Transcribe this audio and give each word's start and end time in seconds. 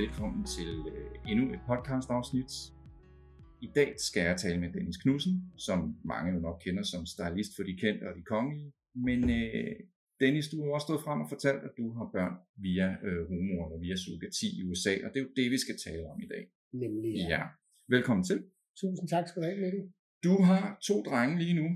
Velkommen 0.00 0.44
til 0.56 0.70
øh, 0.94 1.30
endnu 1.30 1.44
et 1.54 1.60
podcast 1.66 2.08
afsnit. 2.10 2.52
I 3.66 3.68
dag 3.78 3.90
skal 4.08 4.22
jeg 4.28 4.36
tale 4.36 4.58
med 4.60 4.70
Dennis 4.72 4.96
Knudsen, 4.96 5.34
som 5.66 5.78
mange 6.04 6.32
jo 6.34 6.38
nok 6.40 6.58
kender 6.64 6.82
som 6.82 7.02
stylist 7.06 7.52
for 7.56 7.62
de 7.68 7.74
kendte 7.82 8.04
og 8.10 8.14
de 8.18 8.22
kongelige. 8.22 8.72
Men 9.06 9.20
øh, 9.30 9.74
Dennis, 10.20 10.48
du 10.48 10.56
har 10.62 10.70
også 10.76 10.84
stået 10.88 11.02
frem 11.06 11.20
og 11.24 11.28
fortalt, 11.34 11.60
at 11.68 11.72
du 11.78 11.86
har 11.98 12.06
børn 12.16 12.34
via 12.66 12.88
øh, 13.06 13.22
humor 13.30 13.62
eller 13.66 13.80
via 13.86 13.96
surrogati 13.96 14.48
i 14.58 14.62
USA, 14.68 14.92
og 15.04 15.08
det 15.12 15.18
er 15.20 15.24
jo 15.26 15.30
det, 15.38 15.46
vi 15.54 15.58
skal 15.64 15.76
tale 15.86 16.04
om 16.12 16.18
i 16.26 16.28
dag. 16.34 16.44
Nemlig, 16.82 17.12
ja. 17.14 17.26
Ja, 17.34 17.42
velkommen 17.94 18.24
til. 18.30 18.38
Tusind 18.80 19.08
tak 19.08 19.24
skal 19.28 19.42
du 19.42 19.46
have, 19.48 19.60
Mikkel. 19.64 19.82
Du 20.26 20.34
har 20.48 20.62
to 20.88 20.96
drenge 21.08 21.34
lige 21.42 21.54
nu. 21.60 21.66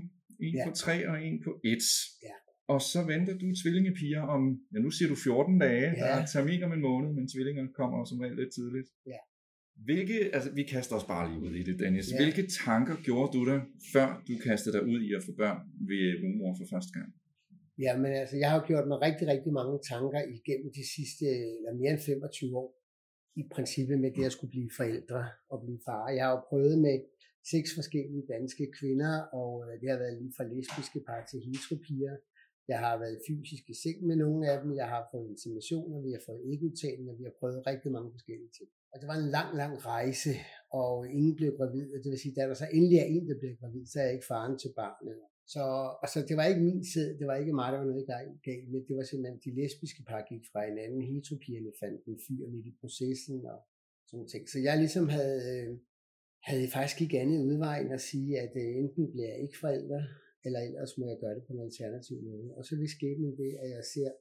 En 0.45 0.55
Ja. 0.55 0.63
på 0.67 0.71
tre 0.83 0.95
og 1.09 1.15
en 1.25 1.43
på 1.45 1.51
et. 1.71 1.85
Ja. 2.27 2.35
Og 2.73 2.81
så 2.81 2.99
venter 3.13 3.33
du 3.43 3.47
tvillingepiger 3.61 4.21
om, 4.35 4.41
ja 4.73 4.79
nu 4.85 4.89
siger 4.91 5.09
du 5.13 5.15
14 5.15 5.59
dage, 5.59 5.87
Ja. 5.97 6.01
der 6.01 6.15
er 6.21 6.25
termin 6.33 6.63
om 6.67 6.71
en 6.77 6.81
måned, 6.89 7.09
men 7.17 7.27
tvillinger 7.33 7.63
kommer 7.79 8.05
som 8.05 8.19
regel 8.19 8.35
lidt 8.41 8.53
tidligt. 8.57 8.89
Ja. 9.13 9.21
Hvilke, 9.87 10.17
altså 10.35 10.49
vi 10.59 10.63
kaster 10.73 10.95
os 10.99 11.07
bare 11.13 11.25
lige 11.29 11.41
ud 11.47 11.53
i 11.61 11.63
det, 11.67 11.75
Dennis. 11.83 12.07
Ja. 12.11 12.17
Hvilke 12.21 12.43
tanker 12.65 12.95
gjorde 13.07 13.29
du 13.37 13.41
dig, 13.51 13.59
før 13.93 14.07
du 14.27 14.33
kastede 14.47 14.73
dig 14.77 14.83
ud 14.91 14.99
i 15.07 15.09
at 15.17 15.21
få 15.27 15.31
børn 15.41 15.59
ved 15.89 16.03
humor 16.23 16.51
for 16.59 16.65
første 16.73 16.91
gang? 16.97 17.09
Ja, 17.85 17.91
men 18.01 18.11
altså, 18.21 18.35
jeg 18.41 18.47
har 18.51 18.57
jo 18.59 18.65
gjort 18.71 18.87
mig 18.91 18.97
rigtig, 19.07 19.25
rigtig 19.33 19.51
mange 19.59 19.75
tanker 19.91 20.21
igennem 20.37 20.69
de 20.79 20.83
sidste, 20.95 21.25
eller 21.57 21.71
mere 21.81 21.91
end 21.95 22.01
25 22.05 22.57
år, 22.63 22.69
i 23.41 23.43
princippet 23.55 23.97
med 24.03 24.11
det 24.17 24.25
at 24.29 24.33
skulle 24.35 24.53
blive 24.55 24.71
forældre 24.79 25.21
og 25.51 25.57
blive 25.63 25.79
far. 25.87 26.03
Jeg 26.17 26.23
har 26.25 26.31
jo 26.35 26.41
prøvet 26.49 26.75
med 26.85 26.95
seks 27.53 27.69
forskellige 27.79 28.23
danske 28.35 28.63
kvinder, 28.79 29.13
og 29.39 29.51
øh, 29.65 29.73
det 29.81 29.87
har 29.91 29.99
været 30.03 30.15
lige 30.21 30.33
fra 30.37 30.45
lesbiske 30.51 30.99
par 31.07 31.21
til 31.29 31.39
heteropiger. 31.47 32.15
Jeg 32.71 32.79
har 32.85 32.95
været 33.03 33.19
fysisk 33.27 33.63
i 33.73 33.75
seng 33.83 33.97
med 34.09 34.15
nogle 34.23 34.41
af 34.51 34.55
dem, 34.61 34.71
jeg 34.81 34.87
har 34.93 35.03
fået 35.11 35.29
intimationer, 35.33 35.97
vi 36.07 36.11
har 36.15 36.23
fået 36.29 36.41
ægudtagninger, 36.53 37.13
vi 37.21 37.25
har 37.29 37.35
prøvet 37.39 37.67
rigtig 37.71 37.91
mange 37.95 38.11
forskellige 38.15 38.53
ting. 38.57 38.69
Og 38.91 38.95
det 38.99 39.07
var 39.11 39.17
en 39.23 39.29
lang, 39.37 39.49
lang 39.61 39.73
rejse, 39.91 40.31
og 40.81 40.93
ingen 41.17 41.35
blev 41.39 41.51
gravid, 41.59 41.87
og 41.95 41.99
det 42.03 42.09
vil 42.11 42.23
sige, 42.23 42.35
da 42.37 42.41
der 42.49 42.57
så 42.63 42.67
endelig 42.77 42.97
er 42.99 43.09
en, 43.15 43.25
der 43.29 43.37
bliver 43.41 43.55
gravid, 43.61 43.85
så 43.85 43.95
er 43.99 44.05
jeg 44.05 44.13
ikke 44.17 44.31
faren 44.33 44.55
til 44.63 44.71
barnet. 44.81 45.17
Så 45.53 45.63
altså, 46.03 46.19
det 46.27 46.35
var 46.37 46.45
ikke 46.51 46.67
min 46.69 46.83
sæd, 46.91 47.09
det 47.19 47.27
var 47.27 47.37
ikke 47.41 47.59
mig, 47.59 47.69
der 47.71 47.79
var 47.83 47.89
noget 47.91 48.07
galt 48.47 48.67
med, 48.71 48.81
det 48.87 48.95
var 48.97 49.03
simpelthen 49.03 49.39
de 49.45 49.51
lesbiske 49.59 50.03
par 50.09 50.21
gik 50.29 50.43
fra 50.51 50.61
hinanden, 50.69 51.01
heteropierne 51.11 51.71
fandt 51.81 52.01
en 52.11 52.19
fyr 52.25 52.43
midt 52.53 52.67
i 52.71 52.73
processen 52.81 53.37
og 53.53 53.59
sådan 54.09 54.27
ting. 54.27 54.43
Så 54.53 54.59
jeg 54.67 54.75
ligesom 54.83 55.05
havde, 55.17 55.39
øh, 55.53 55.69
havde 56.49 56.67
faktisk 56.77 56.99
ikke 57.01 57.19
andet 57.23 57.39
udvej 57.49 57.77
end 57.81 57.93
at 57.97 58.01
sige, 58.11 58.31
at 58.45 58.53
øh, 58.63 58.69
enten 58.81 59.11
bliver 59.11 59.29
jeg 59.33 59.39
ikke 59.45 59.57
forælder, 59.63 60.01
eller 60.45 60.59
ellers 60.59 60.97
må 60.97 61.05
jeg 61.07 61.17
gøre 61.19 61.35
det 61.35 61.43
på 61.47 61.53
en 61.53 61.59
alternativ 61.59 62.21
måde. 62.21 62.55
Og 62.57 62.65
så 62.65 62.75
vil 62.75 62.89
skæbnen 62.89 63.37
det, 63.37 63.51
at 63.63 63.69
jeg 63.69 63.83
ser 63.93 64.11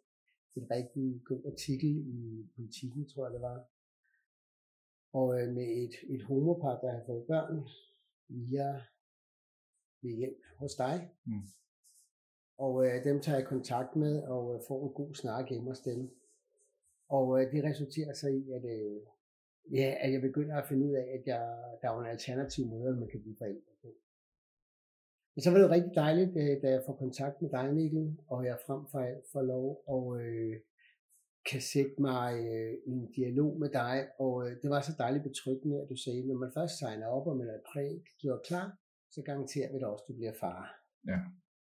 en 0.57 0.71
rigtig 0.71 1.23
god 1.25 1.43
artikel 1.53 1.93
i 2.07 2.49
politikken, 2.55 3.09
tror 3.09 3.27
jeg 3.27 3.35
det 3.35 3.41
var, 3.41 3.59
og 5.19 5.29
øh, 5.41 5.49
med 5.59 5.69
et, 5.85 5.95
et 6.15 6.23
homopar, 6.23 6.81
der 6.81 6.91
har 6.93 7.03
fået 7.07 7.27
børn 7.27 7.57
via 8.29 8.71
ved 10.03 10.13
hjælp 10.21 10.43
hos 10.59 10.75
dig. 10.75 11.11
Mm. 11.27 11.47
Og 12.59 12.87
øh, 12.87 13.05
dem 13.05 13.21
tager 13.21 13.39
jeg 13.39 13.47
kontakt 13.47 13.97
med 13.97 14.23
og 14.23 14.55
øh, 14.55 14.61
får 14.69 14.81
en 14.87 14.95
god 14.95 15.15
snak 15.15 15.51
hjemme 15.51 15.69
hos 15.71 15.81
dem. 15.81 16.01
Og 17.09 17.27
øh, 17.41 17.53
det 17.53 17.65
resulterer 17.65 18.15
så 18.15 18.29
i, 18.29 18.51
at, 18.51 18.65
øh, 18.65 19.01
ja, 19.73 19.97
at 20.01 20.13
jeg 20.13 20.21
begynder 20.21 20.57
at 20.57 20.69
finde 20.69 20.87
ud 20.87 20.95
af, 20.95 21.07
at 21.17 21.23
jeg, 21.27 21.43
der 21.83 21.89
er 21.91 22.01
en 22.01 22.15
alternativ 22.17 22.67
måde, 22.67 22.97
man 22.97 23.09
kan 23.09 23.21
blive 23.21 23.37
forældre 23.39 23.73
på. 23.83 23.89
Men 25.37 25.43
så 25.43 25.51
var 25.51 25.59
det 25.59 25.71
rigtig 25.71 25.95
dejligt, 25.95 26.33
øh, 26.43 26.63
da 26.63 26.67
jeg 26.75 26.83
får 26.87 26.97
kontakt 27.05 27.43
med 27.43 27.51
dig, 27.51 27.75
Mikkel, 27.75 28.17
og 28.29 28.39
jeg 28.49 28.59
frem 28.67 28.83
for 28.91 28.99
alt 29.09 29.25
får 29.33 29.43
lov 29.55 29.69
og 29.95 30.05
øh, 30.23 30.57
kan 31.51 31.61
sætte 31.73 31.97
mig 32.09 32.31
øh, 32.55 32.75
i 32.91 32.93
en 33.01 33.09
dialog 33.19 33.51
med 33.63 33.71
dig. 33.83 33.97
Og 34.25 34.35
øh, 34.45 34.53
det 34.63 34.69
var 34.75 34.81
så 34.81 34.93
dejligt 34.99 35.25
betryggende, 35.31 35.77
at 35.83 35.89
du 35.93 35.97
sagde, 36.05 36.27
når 36.29 36.39
man 36.45 36.51
først 36.59 36.75
signer 36.79 37.07
op, 37.17 37.27
og 37.31 37.37
man 37.37 37.49
er 37.49 37.61
præg, 37.73 37.93
gjort 38.23 38.43
klar, 38.49 38.69
så 39.15 39.21
garanterer 39.29 39.69
vi 39.73 39.79
dig 39.79 39.89
også, 39.93 40.05
at 40.05 40.09
du 40.09 40.15
bliver 40.21 40.37
far. 40.45 40.61
Ja. 41.11 41.19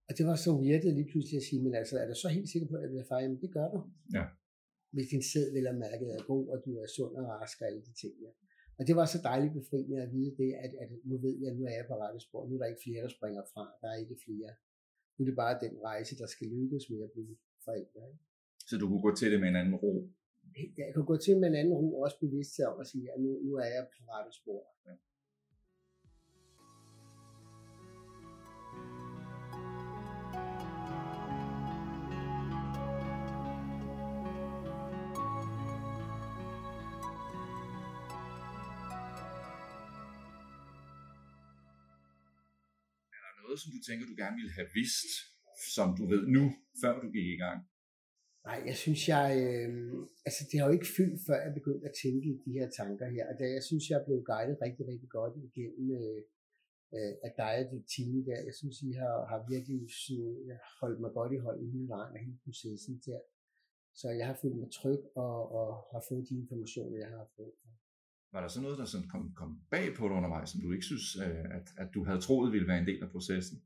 Og 0.09 0.13
det 0.19 0.25
var 0.31 0.37
så 0.37 0.51
weirdet 0.61 0.93
lige 0.99 1.11
pludselig 1.13 1.37
at 1.41 1.47
sige, 1.49 1.63
men 1.67 1.75
altså, 1.81 1.95
er 2.03 2.07
du 2.11 2.17
så 2.25 2.29
helt 2.37 2.51
sikker 2.53 2.69
på, 2.69 2.75
at 2.77 2.83
jeg 2.85 2.91
bliver 2.93 3.09
far? 3.11 3.21
Jamen, 3.25 3.41
det 3.45 3.51
gør 3.57 3.69
du. 3.75 3.81
Ja. 4.17 4.25
Hvis 4.95 5.09
din 5.13 5.25
sæd 5.31 5.47
vil 5.55 5.67
mærket 5.85 6.09
er 6.17 6.23
god, 6.33 6.45
og 6.53 6.57
du 6.65 6.71
er 6.83 6.87
sund 6.97 7.13
og 7.19 7.25
rask 7.33 7.57
og 7.61 7.67
alle 7.69 7.83
de 7.89 7.95
ting. 8.03 8.15
Ja. 8.25 8.33
Og 8.79 8.83
det 8.87 8.95
var 8.97 9.07
så 9.07 9.19
dejligt 9.31 9.55
befriende 9.61 9.97
at 10.03 10.13
vide 10.17 10.33
det, 10.41 10.51
at, 10.65 10.73
at 10.83 10.89
nu 11.11 11.17
ved 11.25 11.35
jeg, 11.41 11.51
at 11.51 11.57
nu 11.59 11.65
er 11.65 11.75
jeg 11.79 11.87
på 11.89 11.97
rette 12.03 12.21
spor. 12.27 12.43
Nu 12.49 12.55
er 12.55 12.61
der 12.63 12.73
ikke 12.73 12.85
flere, 12.87 13.03
der 13.03 13.13
springer 13.19 13.43
fra. 13.53 13.65
Der 13.81 13.89
er 13.93 13.99
ikke 14.05 14.17
flere. 14.25 14.51
Nu 15.15 15.19
er 15.25 15.29
det 15.31 15.37
bare 15.45 15.61
den 15.67 15.75
rejse, 15.89 16.19
der 16.19 16.27
skal 16.35 16.47
lykkes 16.47 16.85
med 16.91 17.01
at 17.07 17.11
blive 17.15 17.37
forældre. 17.65 18.03
Ikke? 18.11 18.25
Så 18.69 18.75
du 18.81 18.85
kunne 18.89 19.05
gå 19.07 19.13
til 19.21 19.29
det 19.33 19.41
med 19.41 19.49
en 19.49 19.57
anden 19.63 19.77
ro. 19.85 19.93
Jeg 20.83 20.91
kan 20.95 21.05
gå 21.13 21.17
til 21.25 21.35
med 21.41 21.49
en 21.49 21.59
anden 21.61 21.75
ro, 21.81 22.01
også 22.05 22.19
bevidst 22.25 22.61
om 22.71 22.81
at 22.83 22.87
sige, 22.93 23.07
at 23.13 23.21
nu, 23.25 23.31
nu 23.47 23.53
er 23.65 23.69
jeg 23.77 23.85
på 23.95 24.01
rette 24.13 24.33
spor. 24.41 24.61
Er 24.85 24.97
noget, 43.49 43.63
som 43.63 43.73
du 43.75 43.81
tænker, 43.83 44.05
du 44.05 44.17
gerne 44.23 44.39
ville 44.41 44.57
have 44.59 44.71
vidst, 44.81 45.11
som 45.77 45.89
du 45.99 46.05
ved 46.13 46.23
nu, 46.37 46.45
før 46.81 46.93
du 47.03 47.09
gik 47.17 47.29
i 47.37 47.41
gang? 47.45 47.59
Nej, 48.49 48.59
jeg 48.71 48.77
synes, 48.85 49.01
jeg... 49.15 49.27
Øh, 49.43 49.71
altså, 50.29 50.43
det 50.49 50.57
har 50.57 50.67
jo 50.67 50.77
ikke 50.79 50.95
fyldt, 50.99 51.19
før 51.27 51.39
jeg 51.47 51.53
begyndte 51.59 51.89
at 51.91 51.99
tænke 52.05 52.27
i 52.35 52.37
de 52.45 52.53
her 52.59 52.69
tanker 52.81 53.07
her. 53.17 53.25
Og 53.31 53.35
det, 53.39 53.47
jeg 53.59 53.65
synes, 53.69 53.85
jeg 53.91 53.97
er 53.99 54.07
blevet 54.07 54.25
guidet 54.31 54.59
rigtig, 54.65 54.85
rigtig 54.91 55.11
godt 55.19 55.35
igennem 55.49 55.87
øh, 56.01 56.21
øh, 56.97 57.15
af 57.27 57.33
dig 57.43 57.55
og 57.63 57.67
dit 57.73 57.87
team 57.95 58.17
der. 58.29 58.39
Jeg 58.49 58.55
synes, 58.61 58.77
I 58.89 58.91
har, 59.03 59.17
har 59.31 59.41
virkelig 59.55 59.81
sådan, 60.03 60.51
øh, 60.51 60.59
holdt 60.81 61.01
mig 61.05 61.13
godt 61.19 61.33
i 61.37 61.43
hånden 61.45 61.69
hele 61.75 61.89
vejen 61.95 62.15
og 62.17 62.21
hele 62.25 62.39
processen 62.45 62.95
der. 63.07 63.21
Så 64.01 64.07
jeg 64.21 64.27
har 64.31 64.37
følt 64.43 64.59
mig 64.63 64.71
tryg 64.81 65.03
og, 65.25 65.37
og 65.59 65.69
har 65.93 66.03
fået 66.09 66.29
de 66.29 66.35
informationer, 66.43 66.97
jeg 67.05 67.11
har 67.19 67.27
fået. 67.37 67.57
Var 68.33 68.41
der 68.41 68.49
så 68.49 68.61
noget, 68.61 68.79
der 68.79 68.85
sådan 68.85 69.09
kom, 69.09 69.33
kom 69.37 69.61
bag 69.71 69.87
på 69.97 70.09
dig 70.09 70.17
undervejs, 70.17 70.51
som 70.51 70.61
du 70.61 70.73
ikke 70.73 70.85
synes, 70.85 71.17
øh, 71.17 71.45
at, 71.59 71.67
at 71.83 71.89
du 71.95 72.05
havde 72.05 72.21
troet 72.21 72.53
ville 72.53 72.69
være 72.69 72.79
en 72.79 72.87
del 72.87 73.03
af 73.03 73.11
processen? 73.11 73.63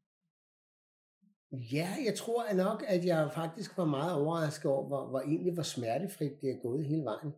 Ja, 1.53 1.89
jeg 2.09 2.15
tror 2.15 2.55
nok, 2.65 2.85
at 2.95 3.05
jeg 3.05 3.31
faktisk 3.35 3.71
var 3.81 3.85
meget 3.99 4.13
overrasket 4.21 4.71
over, 4.71 4.87
hvor, 4.91 5.03
hvor 5.11 5.21
egentlig 5.21 5.55
hvor 5.55 5.63
smertefrit 5.63 6.41
det 6.43 6.51
er 6.51 6.63
gået 6.67 6.87
hele 6.87 7.05
vejen 7.05 7.33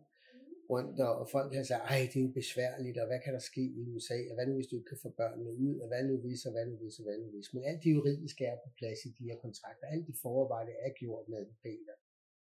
rundt, 0.69 0.99
og 1.07 1.13
og 1.21 1.25
folk 1.35 1.49
har 1.53 1.63
sagt, 1.63 1.83
ej, 1.93 2.01
det 2.11 2.17
er 2.19 2.25
jo 2.27 2.31
besværligt, 2.41 2.97
og 3.01 3.07
hvad 3.07 3.19
kan 3.25 3.33
der 3.33 3.43
ske 3.51 3.63
i 3.79 3.81
USA, 3.91 4.17
og 4.29 4.33
hvad 4.35 4.45
nu 4.47 4.53
hvis 4.55 4.69
du 4.71 4.75
ikke 4.75 4.91
kan 4.93 5.03
få 5.05 5.09
børnene 5.21 5.51
ud, 5.65 5.75
og 5.83 5.87
hvad 5.87 6.03
nu 6.09 6.15
hvis, 6.23 6.41
og 6.47 6.51
hvad 6.53 6.65
nu 6.69 6.75
hvis, 6.81 6.99
og 6.99 7.03
hvad 7.05 7.17
nu 7.23 7.27
hvis. 7.33 7.53
Men 7.53 7.63
alt 7.69 7.83
det 7.83 7.91
juridiske 7.97 8.43
er 8.53 8.57
på 8.63 8.69
plads 8.79 8.99
i 9.07 9.09
de 9.17 9.23
her 9.29 9.37
kontrakter, 9.45 9.85
alt 9.93 10.07
det 10.07 10.15
forarbejde 10.23 10.71
er 10.85 10.91
gjort 11.01 11.25
med 11.29 11.37
advokater. 11.43 11.95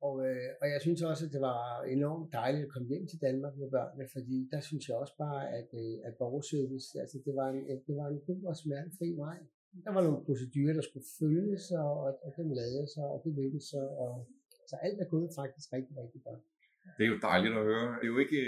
Og, 0.07 0.15
øh, 0.27 0.49
og 0.61 0.67
jeg 0.73 0.79
synes 0.81 1.01
også, 1.11 1.23
at 1.25 1.33
det 1.35 1.41
var 1.51 1.61
enormt 1.97 2.27
dejligt 2.39 2.65
at 2.65 2.73
komme 2.73 2.87
hjem 2.91 3.05
til 3.07 3.19
Danmark 3.27 3.53
med 3.61 3.69
børnene, 3.75 4.05
fordi 4.15 4.37
der 4.53 4.61
synes 4.69 4.83
jeg 4.87 4.95
også 5.03 5.15
bare, 5.25 5.41
at, 5.59 5.69
øh, 5.81 5.95
at 6.07 6.13
borgerservice, 6.21 6.87
altså 7.03 7.17
det 7.25 7.33
var, 7.39 7.47
en, 7.53 7.61
øh, 7.71 7.77
det 7.87 7.95
var 7.99 8.07
en 8.13 8.21
god 8.29 8.41
og 8.51 8.55
smertefri 8.63 9.09
vej. 9.25 9.37
Der 9.85 9.91
var 9.95 10.03
nogle 10.07 10.25
procedurer, 10.27 10.73
der 10.79 10.85
skulle 10.89 11.07
følges, 11.19 11.63
og, 11.83 11.91
og, 12.05 12.11
og 12.25 12.31
dem 12.37 12.49
lavede 12.61 12.87
sig, 12.95 13.05
og 13.13 13.17
det 13.23 13.31
lykkedes 13.39 13.67
så. 13.73 13.83
Og, 14.03 14.13
så 14.69 14.75
alt 14.85 14.99
er 15.05 15.09
gået 15.15 15.29
faktisk 15.39 15.67
rigtig, 15.75 15.95
rigtig 16.01 16.21
godt. 16.27 16.41
Det 16.97 17.03
er 17.05 17.11
jo 17.13 17.19
dejligt 17.29 17.55
at 17.59 17.63
høre. 17.71 17.87
Det 17.99 18.05
er 18.07 18.13
jo 18.15 18.21
ikke 18.25 18.41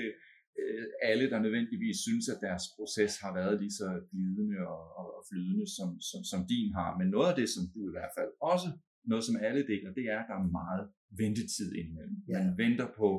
øh, 0.62 0.86
alle, 1.10 1.25
der 1.31 1.39
nødvendigvis 1.45 1.98
synes, 2.07 2.25
at 2.33 2.39
deres 2.48 2.66
proces 2.75 3.13
har 3.24 3.31
været 3.39 3.56
lige 3.62 3.75
så 3.81 3.89
glidende 4.12 4.57
og, 4.74 4.83
og, 5.00 5.07
og 5.18 5.22
flydende, 5.30 5.66
som, 5.77 5.89
som, 6.10 6.22
som 6.31 6.39
din 6.54 6.69
har. 6.80 6.89
Men 7.00 7.07
noget 7.16 7.30
af 7.31 7.38
det, 7.42 7.48
som 7.56 7.63
du 7.74 7.80
i 7.89 7.94
hvert 7.95 8.13
fald 8.18 8.31
også, 8.54 8.69
noget 9.11 9.23
som 9.27 9.35
alle 9.47 9.61
deler, 9.71 9.89
det 9.97 10.05
er, 10.13 10.17
at 10.21 10.27
der 10.29 10.35
er 10.41 10.47
meget 10.61 10.83
ventetid 11.21 11.69
indimellem. 11.79 12.17
Ja. 12.29 12.33
Man 12.39 12.50
venter 12.63 12.88
på 13.00 13.09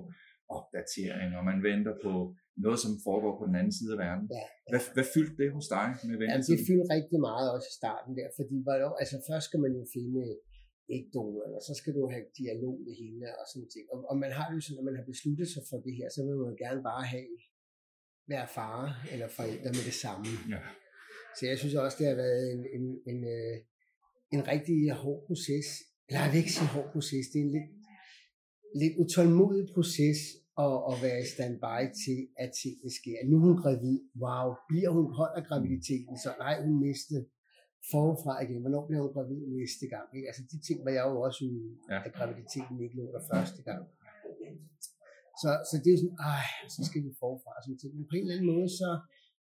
opdateringer, 0.56 1.38
man 1.52 1.58
venter 1.70 1.94
på 2.06 2.12
noget, 2.64 2.78
som 2.84 2.92
foregår 3.06 3.32
på 3.40 3.44
den 3.48 3.56
anden 3.60 3.74
side 3.78 3.92
af 3.96 4.00
verden. 4.06 4.24
Ja. 4.38 4.46
Hvad, 4.72 4.82
hvad 4.96 5.06
fyldte 5.14 5.36
det 5.40 5.48
hos 5.56 5.66
dig 5.76 5.88
med 6.08 6.16
Ja, 6.16 6.20
ventetid? 6.22 6.50
det 6.52 6.60
fyldte 6.68 6.86
rigtig 6.96 7.18
meget 7.28 7.46
også 7.54 7.68
i 7.72 7.76
starten 7.80 8.12
der, 8.18 8.28
fordi 8.38 8.56
hvornår, 8.66 8.92
altså 9.02 9.16
først 9.28 9.44
skal 9.48 9.60
man 9.64 9.72
jo 9.78 9.82
finde 9.96 10.22
donor, 11.14 11.46
og 11.58 11.62
så 11.68 11.72
skal 11.80 11.92
du 11.98 12.02
have 12.14 12.24
dialog 12.40 12.76
med 12.86 12.94
hende 13.02 13.28
og 13.40 13.44
sådan 13.50 13.70
ting. 13.74 13.84
Og, 13.92 13.98
og 14.10 14.16
man 14.24 14.32
har 14.38 14.46
jo 14.54 14.58
sådan, 14.60 14.76
når 14.78 14.86
man 14.90 14.96
har 15.00 15.06
besluttet 15.12 15.48
sig 15.54 15.62
for 15.70 15.78
det 15.86 15.94
her, 15.98 16.08
så 16.14 16.20
vil 16.26 16.34
man 16.40 16.48
jo 16.52 16.56
gerne 16.64 16.82
bare 16.92 17.04
have 17.14 17.28
være 18.32 18.46
far 18.58 18.80
eller 19.12 19.28
forældre 19.38 19.70
med 19.76 19.84
det 19.90 19.96
samme. 20.04 20.26
Ja. 20.54 20.60
Så 21.36 21.42
jeg 21.50 21.56
synes 21.60 21.74
også, 21.84 21.96
det 22.00 22.06
har 22.12 22.18
været 22.24 22.44
en, 22.54 22.62
en, 22.76 22.84
en, 23.10 23.18
øh, 23.36 23.54
en 24.38 24.44
rigtig 24.54 24.78
hård 25.02 25.20
proces. 25.28 25.66
Eller 26.08 26.20
jeg 26.22 26.30
vil 26.32 26.38
ikke 26.42 26.56
sige 26.58 26.70
hård 26.76 26.88
proces, 26.94 27.24
det 27.32 27.38
er 27.40 27.44
en 27.48 27.52
lidt, 27.58 27.70
lidt 28.82 28.94
utålmodig 29.02 29.64
proces 29.76 30.20
at, 30.64 30.74
at 30.90 30.94
være 31.04 31.18
i 31.24 31.28
standby 31.34 31.80
til, 32.04 32.18
at 32.42 32.48
tingene 32.60 32.90
sker. 33.00 33.18
Nu 33.28 33.34
er 33.38 33.44
hun 33.48 33.56
gravid. 33.64 33.98
Wow, 34.24 34.46
bliver 34.70 34.90
hun 34.96 35.06
holder 35.20 35.42
graviditeten, 35.48 36.14
så 36.24 36.30
nej, 36.44 36.54
hun 36.66 36.74
mistede 36.86 37.22
forfra 37.92 38.34
igen. 38.44 38.60
Hvornår 38.64 38.82
bliver 38.88 39.02
hun 39.04 39.12
gravid 39.16 39.40
næste 39.60 39.86
gang? 39.94 40.06
Ikke? 40.16 40.26
Altså 40.30 40.42
de 40.50 40.56
ting 40.66 40.78
var 40.86 40.92
jeg 40.98 41.04
jo 41.10 41.16
også 41.26 41.40
ude, 41.48 41.68
Ja. 41.92 41.98
at 42.06 42.10
graviditeten 42.18 42.76
ikke 42.84 42.96
lå 43.00 43.04
der 43.16 43.22
første 43.32 43.60
gang. 43.68 43.82
Så, 45.42 45.50
så 45.68 45.74
det 45.84 45.90
er 45.92 45.98
sådan, 46.02 46.18
ej, 46.34 46.46
så 46.74 46.80
skal 46.88 47.00
vi 47.06 47.10
forfra. 47.24 47.52
Sådan 47.64 47.78
ting. 47.82 47.90
Men 47.98 48.06
på 48.10 48.14
en 48.16 48.22
eller 48.24 48.34
anden 48.36 48.50
måde, 48.54 48.68
så 48.80 48.88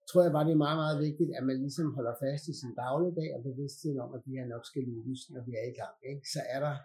tror 0.10 0.22
jeg 0.26 0.34
bare, 0.36 0.46
det 0.48 0.56
er 0.56 0.66
meget, 0.68 0.80
meget 0.84 0.98
vigtigt, 1.08 1.32
at 1.38 1.44
man 1.50 1.58
ligesom 1.66 1.88
holder 1.98 2.16
fast 2.24 2.44
i 2.52 2.54
sin 2.62 2.74
dagligdag 2.84 3.30
og 3.36 3.42
bevidstheden 3.50 4.00
om, 4.06 4.10
at 4.16 4.22
de 4.26 4.32
her 4.38 4.46
nok 4.54 4.64
skal 4.72 4.84
lykkes, 4.92 5.22
når 5.34 5.42
vi 5.48 5.52
er 5.62 5.66
i 5.72 5.76
gang. 5.82 5.96
Ikke? 6.12 6.24
Så 6.34 6.42
er 6.56 6.60
der 6.66 6.76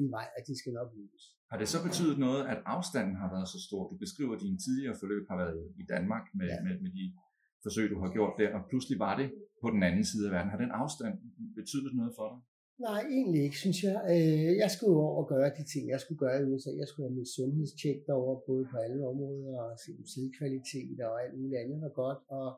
en 0.00 0.08
vej, 0.16 0.26
at 0.38 0.42
de 0.48 0.54
skal 0.60 0.72
nok 0.78 0.90
lykkes. 1.00 1.24
Har 1.50 1.58
det 1.60 1.68
så 1.74 1.78
betydet 1.88 2.16
noget, 2.26 2.42
at 2.52 2.58
afstanden 2.74 3.16
har 3.22 3.28
været 3.34 3.48
så 3.54 3.58
stor? 3.66 3.82
Du 3.92 3.96
beskriver, 4.04 4.32
at 4.36 4.42
dine 4.46 4.58
tidligere 4.64 4.96
forløb 5.00 5.24
har 5.30 5.38
været 5.44 5.60
i 5.82 5.84
Danmark 5.94 6.24
med, 6.38 6.46
ja. 6.52 6.56
med, 6.66 6.74
med 6.84 6.90
de 6.98 7.04
forsøg, 7.64 7.86
du 7.94 7.98
har 8.04 8.10
gjort 8.16 8.34
der, 8.40 8.50
og 8.56 8.62
pludselig 8.70 8.98
var 9.06 9.14
det 9.20 9.28
på 9.62 9.68
den 9.74 9.82
anden 9.88 10.04
side 10.10 10.24
af 10.28 10.32
verden. 10.34 10.50
Har 10.52 10.60
den 10.64 10.72
afstand 10.82 11.14
betydet 11.58 11.92
noget 12.00 12.12
for 12.18 12.26
dig? 12.32 12.38
Nej, 12.88 13.00
egentlig 13.16 13.42
ikke, 13.46 13.58
synes 13.64 13.78
jeg. 13.88 13.96
Øh, 14.12 14.52
jeg 14.62 14.70
skulle 14.74 14.96
over 14.96 15.22
og 15.22 15.28
gøre 15.34 15.50
de 15.58 15.64
ting, 15.72 15.84
jeg 15.94 16.00
skulle 16.00 16.22
gøre 16.24 16.40
i 16.40 16.48
USA. 16.50 16.70
Jeg 16.82 16.88
skulle 16.88 17.06
have 17.08 17.18
mit 17.18 17.34
sundhedstjek 17.36 17.98
derovre, 18.06 18.42
både 18.50 18.64
på 18.70 18.76
alle 18.84 19.00
områder, 19.12 19.58
og 19.68 19.72
sidekvalitet 20.12 20.98
og 21.08 21.14
alt 21.22 21.34
muligt 21.38 21.60
andet 21.62 21.78
var 21.86 21.94
godt. 22.02 22.20
Og, 22.38 22.48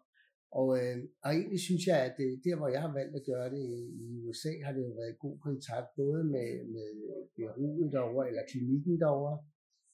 og, 0.61 0.69
øh, 0.81 0.99
og 1.25 1.31
egentlig 1.39 1.61
synes 1.69 1.83
jeg, 1.91 1.99
at 2.07 2.15
det, 2.19 2.29
der, 2.47 2.57
hvor 2.59 2.69
jeg 2.75 2.83
har 2.87 2.93
valgt 2.99 3.15
at 3.17 3.27
gøre 3.31 3.49
det 3.57 3.65
i 4.05 4.07
USA, 4.27 4.53
har 4.65 4.73
det 4.73 4.83
jo 4.87 4.93
været 5.01 5.23
god 5.25 5.37
kontakt, 5.49 5.89
både 6.03 6.21
med, 6.35 6.51
med 6.75 6.89
byrådet 7.37 7.93
derovre, 7.95 8.29
eller 8.29 8.43
klinikken 8.53 9.01
derovre, 9.05 9.37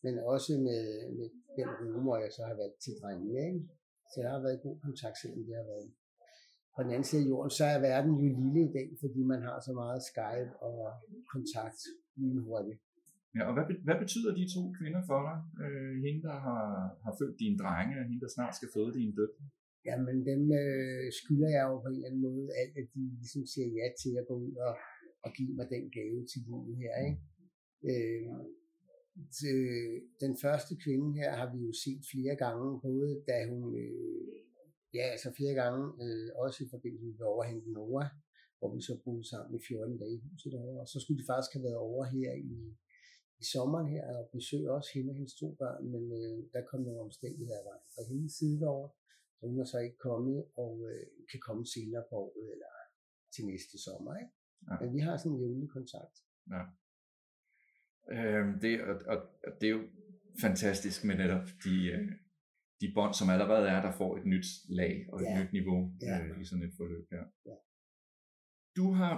men 0.05 0.15
også 0.35 0.53
med, 0.69 0.85
med 1.19 1.29
den 1.59 1.69
rumor, 1.95 2.17
jeg 2.25 2.33
så 2.37 2.43
har 2.51 2.57
været 2.61 2.75
til 2.85 2.95
drengene. 3.01 3.41
Ikke? 3.49 3.61
Så 4.13 4.17
jeg 4.23 4.31
har 4.35 4.43
været 4.45 4.59
i 4.59 4.67
god 4.67 4.79
kontakt, 4.87 5.17
selvom 5.23 5.43
det 5.47 5.55
har 5.61 5.69
været 5.75 5.89
på 6.79 6.83
den 6.85 6.93
anden 6.95 7.09
side 7.11 7.23
af 7.25 7.31
jorden, 7.33 7.51
så 7.59 7.65
er 7.75 7.79
verden 7.91 8.13
jo 8.23 8.29
lille 8.43 8.63
i 8.69 8.73
dag, 8.79 8.89
fordi 9.03 9.21
man 9.33 9.41
har 9.49 9.57
så 9.67 9.73
meget 9.83 10.01
Skype 10.11 10.53
og 10.69 10.79
kontakt 11.35 11.81
lige 12.21 12.41
hurtigt. 12.49 12.79
Ja, 13.37 13.43
og 13.49 13.53
hvad, 13.57 13.67
hvad 13.87 13.99
betyder 14.05 14.31
de 14.41 14.45
to 14.55 14.63
kvinder 14.79 15.03
for 15.11 15.21
dig? 15.29 15.39
Øh, 15.65 15.95
hende, 16.05 16.21
der 16.29 16.37
har, 16.47 16.65
har 17.05 17.13
født 17.21 17.37
dine 17.43 17.59
drenge, 17.63 17.93
og 17.99 18.05
hende, 18.09 18.23
der 18.25 18.31
snart 18.37 18.55
skal 18.59 18.73
føde 18.75 18.93
dine 18.99 19.15
døtre? 19.21 19.45
Jamen, 19.89 20.17
dem 20.31 20.43
øh, 20.63 21.07
skylder 21.21 21.51
jeg 21.57 21.65
jo 21.71 21.75
på 21.81 21.89
en 21.89 21.95
eller 21.95 22.09
anden 22.09 22.27
måde 22.29 22.47
alt, 22.61 22.75
at 22.81 22.87
de 22.95 23.03
ligesom 23.21 23.43
siger 23.53 23.69
ja 23.79 23.87
til 24.03 24.13
at 24.21 24.29
gå 24.31 24.35
ud 24.47 24.55
og, 24.67 24.75
og 25.25 25.31
give 25.37 25.53
mig 25.59 25.67
den 25.75 25.85
gave 25.99 26.21
til 26.31 26.41
livet 26.49 26.75
her. 26.83 26.95
Ikke? 27.07 27.19
Øh, 27.91 28.25
til, 29.39 29.59
den 30.25 30.33
første 30.45 30.73
kvinde 30.85 31.09
her 31.21 31.31
har 31.41 31.49
vi 31.55 31.59
jo 31.69 31.73
set 31.85 32.03
flere 32.13 32.37
gange, 32.45 32.67
både 32.87 33.09
da 33.29 33.37
hun 33.51 33.65
øh, 33.85 34.39
Ja, 34.99 35.05
altså 35.15 35.29
flere 35.39 35.55
gange, 35.63 35.83
øh, 36.05 36.29
også 36.45 36.59
i 36.65 36.69
forbindelse 36.75 37.19
med 37.19 37.27
overhængen 37.33 37.73
Noah, 37.77 38.09
hvor 38.59 38.71
vi 38.75 38.81
så 38.89 38.95
boede 39.05 39.25
sammen 39.33 39.53
i 39.59 39.63
14 39.69 39.99
dage 39.99 40.15
i 40.17 40.23
huset 40.27 40.53
derovre. 40.53 40.81
Og 40.85 40.89
så 40.93 40.99
skulle 41.01 41.19
de 41.21 41.31
faktisk 41.31 41.53
have 41.55 41.67
været 41.69 41.85
over 41.91 42.05
her 42.17 42.33
i, 42.53 42.57
i 43.43 43.45
sommeren 43.53 43.89
her 43.95 44.05
og 44.17 44.31
besøge 44.37 44.73
også 44.77 44.91
hende 44.95 45.11
og 45.13 45.17
hendes 45.19 45.35
to 45.43 45.49
børn, 45.61 45.85
men 45.95 46.05
øh, 46.21 46.39
der 46.53 46.63
kom 46.71 46.81
nogle 46.81 47.01
omstændigheder 47.09 47.63
vej 47.71 47.81
fra 47.95 48.03
hendes 48.11 48.33
side 48.39 48.61
derovre, 48.61 48.91
så 49.37 49.43
hun 49.51 49.61
er 49.61 49.69
så 49.73 49.79
ikke 49.87 49.99
kommet 50.09 50.39
og 50.63 50.75
øh, 50.91 51.07
kan 51.31 51.41
komme 51.47 51.65
senere 51.75 52.05
på 52.11 52.15
året 52.25 52.47
eller 52.55 52.73
til 53.35 53.45
næste 53.53 53.77
sommer. 53.87 54.13
Ikke? 54.21 54.33
Ja. 54.69 54.75
Men 54.81 54.89
vi 54.97 55.01
har 55.07 55.17
sådan 55.17 55.33
en 55.33 55.41
jævnlig 55.43 55.71
kontakt. 55.79 56.17
Ja. 56.55 56.63
Øhm, 58.17 58.61
det, 58.63 58.73
og, 58.89 58.95
og, 59.13 59.19
og 59.47 59.53
det 59.61 59.67
er 59.69 59.75
jo 59.79 59.85
fantastisk 60.41 61.05
med 61.05 61.17
netop 61.23 61.47
de, 61.65 61.75
øh, 61.95 62.13
de 62.81 62.93
bånd, 62.95 63.15
som 63.15 63.31
allerede 63.35 63.69
er, 63.69 63.81
der 63.83 63.93
får 64.01 64.17
et 64.17 64.27
nyt 64.33 64.49
lag 64.69 64.95
og 65.13 65.21
et 65.21 65.27
ja. 65.27 65.43
nyt 65.43 65.53
niveau 65.53 65.81
ja. 66.03 66.19
øh, 66.21 66.41
i 66.41 66.45
sådan 66.45 66.65
et 66.65 66.75
forløb 66.77 67.05
her. 67.11 67.25
Ja. 67.47 67.57
Du 68.77 68.93
har, 68.93 69.15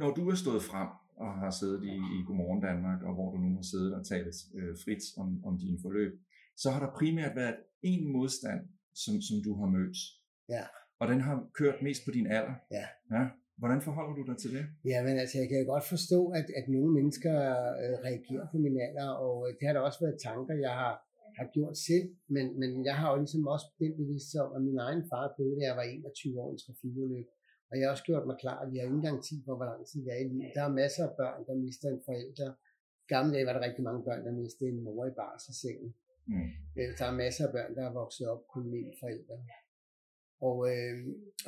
når 0.00 0.10
du 0.14 0.22
er 0.28 0.34
stået 0.34 0.62
frem 0.62 0.88
og 1.16 1.30
har 1.42 1.50
siddet 1.50 1.80
i, 1.84 1.94
i 2.14 2.18
Godmorgen 2.26 2.62
Danmark, 2.68 3.00
og 3.02 3.14
hvor 3.14 3.28
du 3.32 3.38
nu 3.38 3.50
har 3.54 3.66
siddet 3.72 3.94
og 3.98 4.06
talt 4.06 4.36
øh, 4.58 4.76
frit 4.84 5.04
om, 5.22 5.44
om 5.44 5.58
dine 5.58 5.78
forløb, 5.82 6.12
så 6.56 6.70
har 6.70 6.80
der 6.84 6.90
primært 6.98 7.36
været 7.36 7.56
en 7.82 8.12
modstand, 8.12 8.60
som, 9.02 9.14
som 9.28 9.36
du 9.46 9.52
har 9.60 9.68
mødt. 9.76 9.98
Ja. 10.48 10.64
Og 11.00 11.08
den 11.08 11.20
har 11.20 11.36
kørt 11.54 11.82
mest 11.82 12.00
på 12.06 12.10
din 12.16 12.26
alder. 12.26 12.54
Ja. 12.70 12.86
ja. 13.14 13.24
Hvordan 13.60 13.80
forholder 13.82 14.14
du 14.18 14.22
dig 14.30 14.36
til 14.42 14.50
det? 14.56 14.64
Ja, 14.84 14.98
men 15.06 15.14
altså, 15.22 15.38
jeg 15.38 15.48
kan 15.48 15.58
jo 15.62 15.66
godt 15.74 15.86
forstå, 15.94 16.20
at, 16.38 16.46
at 16.58 16.66
nogle 16.68 16.92
mennesker 16.98 17.34
øh, 17.82 17.96
reagerer 18.08 18.46
på 18.52 18.58
min 18.64 18.76
alder, 18.86 19.10
og 19.26 19.36
øh, 19.46 19.50
det 19.58 19.64
har 19.66 19.74
der 19.74 19.80
også 19.88 20.00
været 20.04 20.22
tanker, 20.28 20.54
jeg 20.66 20.74
har 20.82 20.94
har 21.38 21.46
gjort 21.56 21.76
selv, 21.88 22.06
men, 22.34 22.46
men 22.60 22.70
jeg 22.88 22.96
har 23.00 23.08
jo 23.12 23.16
ligesom 23.22 23.44
også 23.54 23.66
den 23.82 23.92
bevidsthed 24.00 24.40
om, 24.46 24.52
at 24.56 24.62
min 24.68 24.78
egen 24.86 25.02
far 25.10 25.26
døde, 25.38 25.56
da 25.58 25.62
jeg 25.70 25.76
var 25.80 25.82
21 25.82 26.40
år 26.42 26.50
i 26.54 26.58
trafikulykke. 26.64 27.32
Og 27.68 27.74
jeg 27.76 27.84
har 27.84 27.92
også 27.94 28.08
gjort 28.10 28.26
mig 28.30 28.36
klar, 28.44 28.58
at 28.62 28.68
vi 28.70 28.76
har 28.76 28.84
ikke 28.86 29.00
engang 29.02 29.20
tid 29.28 29.38
på, 29.46 29.50
hvor 29.56 29.68
lang 29.70 29.82
tid 29.90 29.98
vi 30.04 30.10
er 30.14 30.20
i 30.24 30.28
livet. 30.30 30.56
Der 30.56 30.64
er 30.68 30.78
masser 30.82 31.02
af 31.08 31.12
børn, 31.20 31.40
der 31.48 31.54
mister 31.64 31.86
en 31.88 32.02
forælder. 32.08 32.50
I 33.04 33.06
gamle 33.14 33.32
dage 33.34 33.46
var 33.48 33.54
der 33.54 33.66
rigtig 33.68 33.84
mange 33.88 34.02
børn, 34.08 34.22
der 34.26 34.32
mistede 34.42 34.70
en 34.70 34.80
mor 34.86 35.04
i 35.10 35.14
barselssengen. 35.20 35.90
Mm. 36.32 36.50
Øh, 36.78 36.90
der 36.98 37.04
er 37.10 37.20
masser 37.22 37.42
af 37.46 37.52
børn, 37.56 37.70
der 37.76 37.84
er 37.88 37.92
vokset 38.00 38.24
op 38.32 38.42
kun 38.52 38.64
med 38.72 38.78
en 38.86 38.94
forælder. 39.00 39.38
Og, 40.48 40.58
øh, 40.72 40.96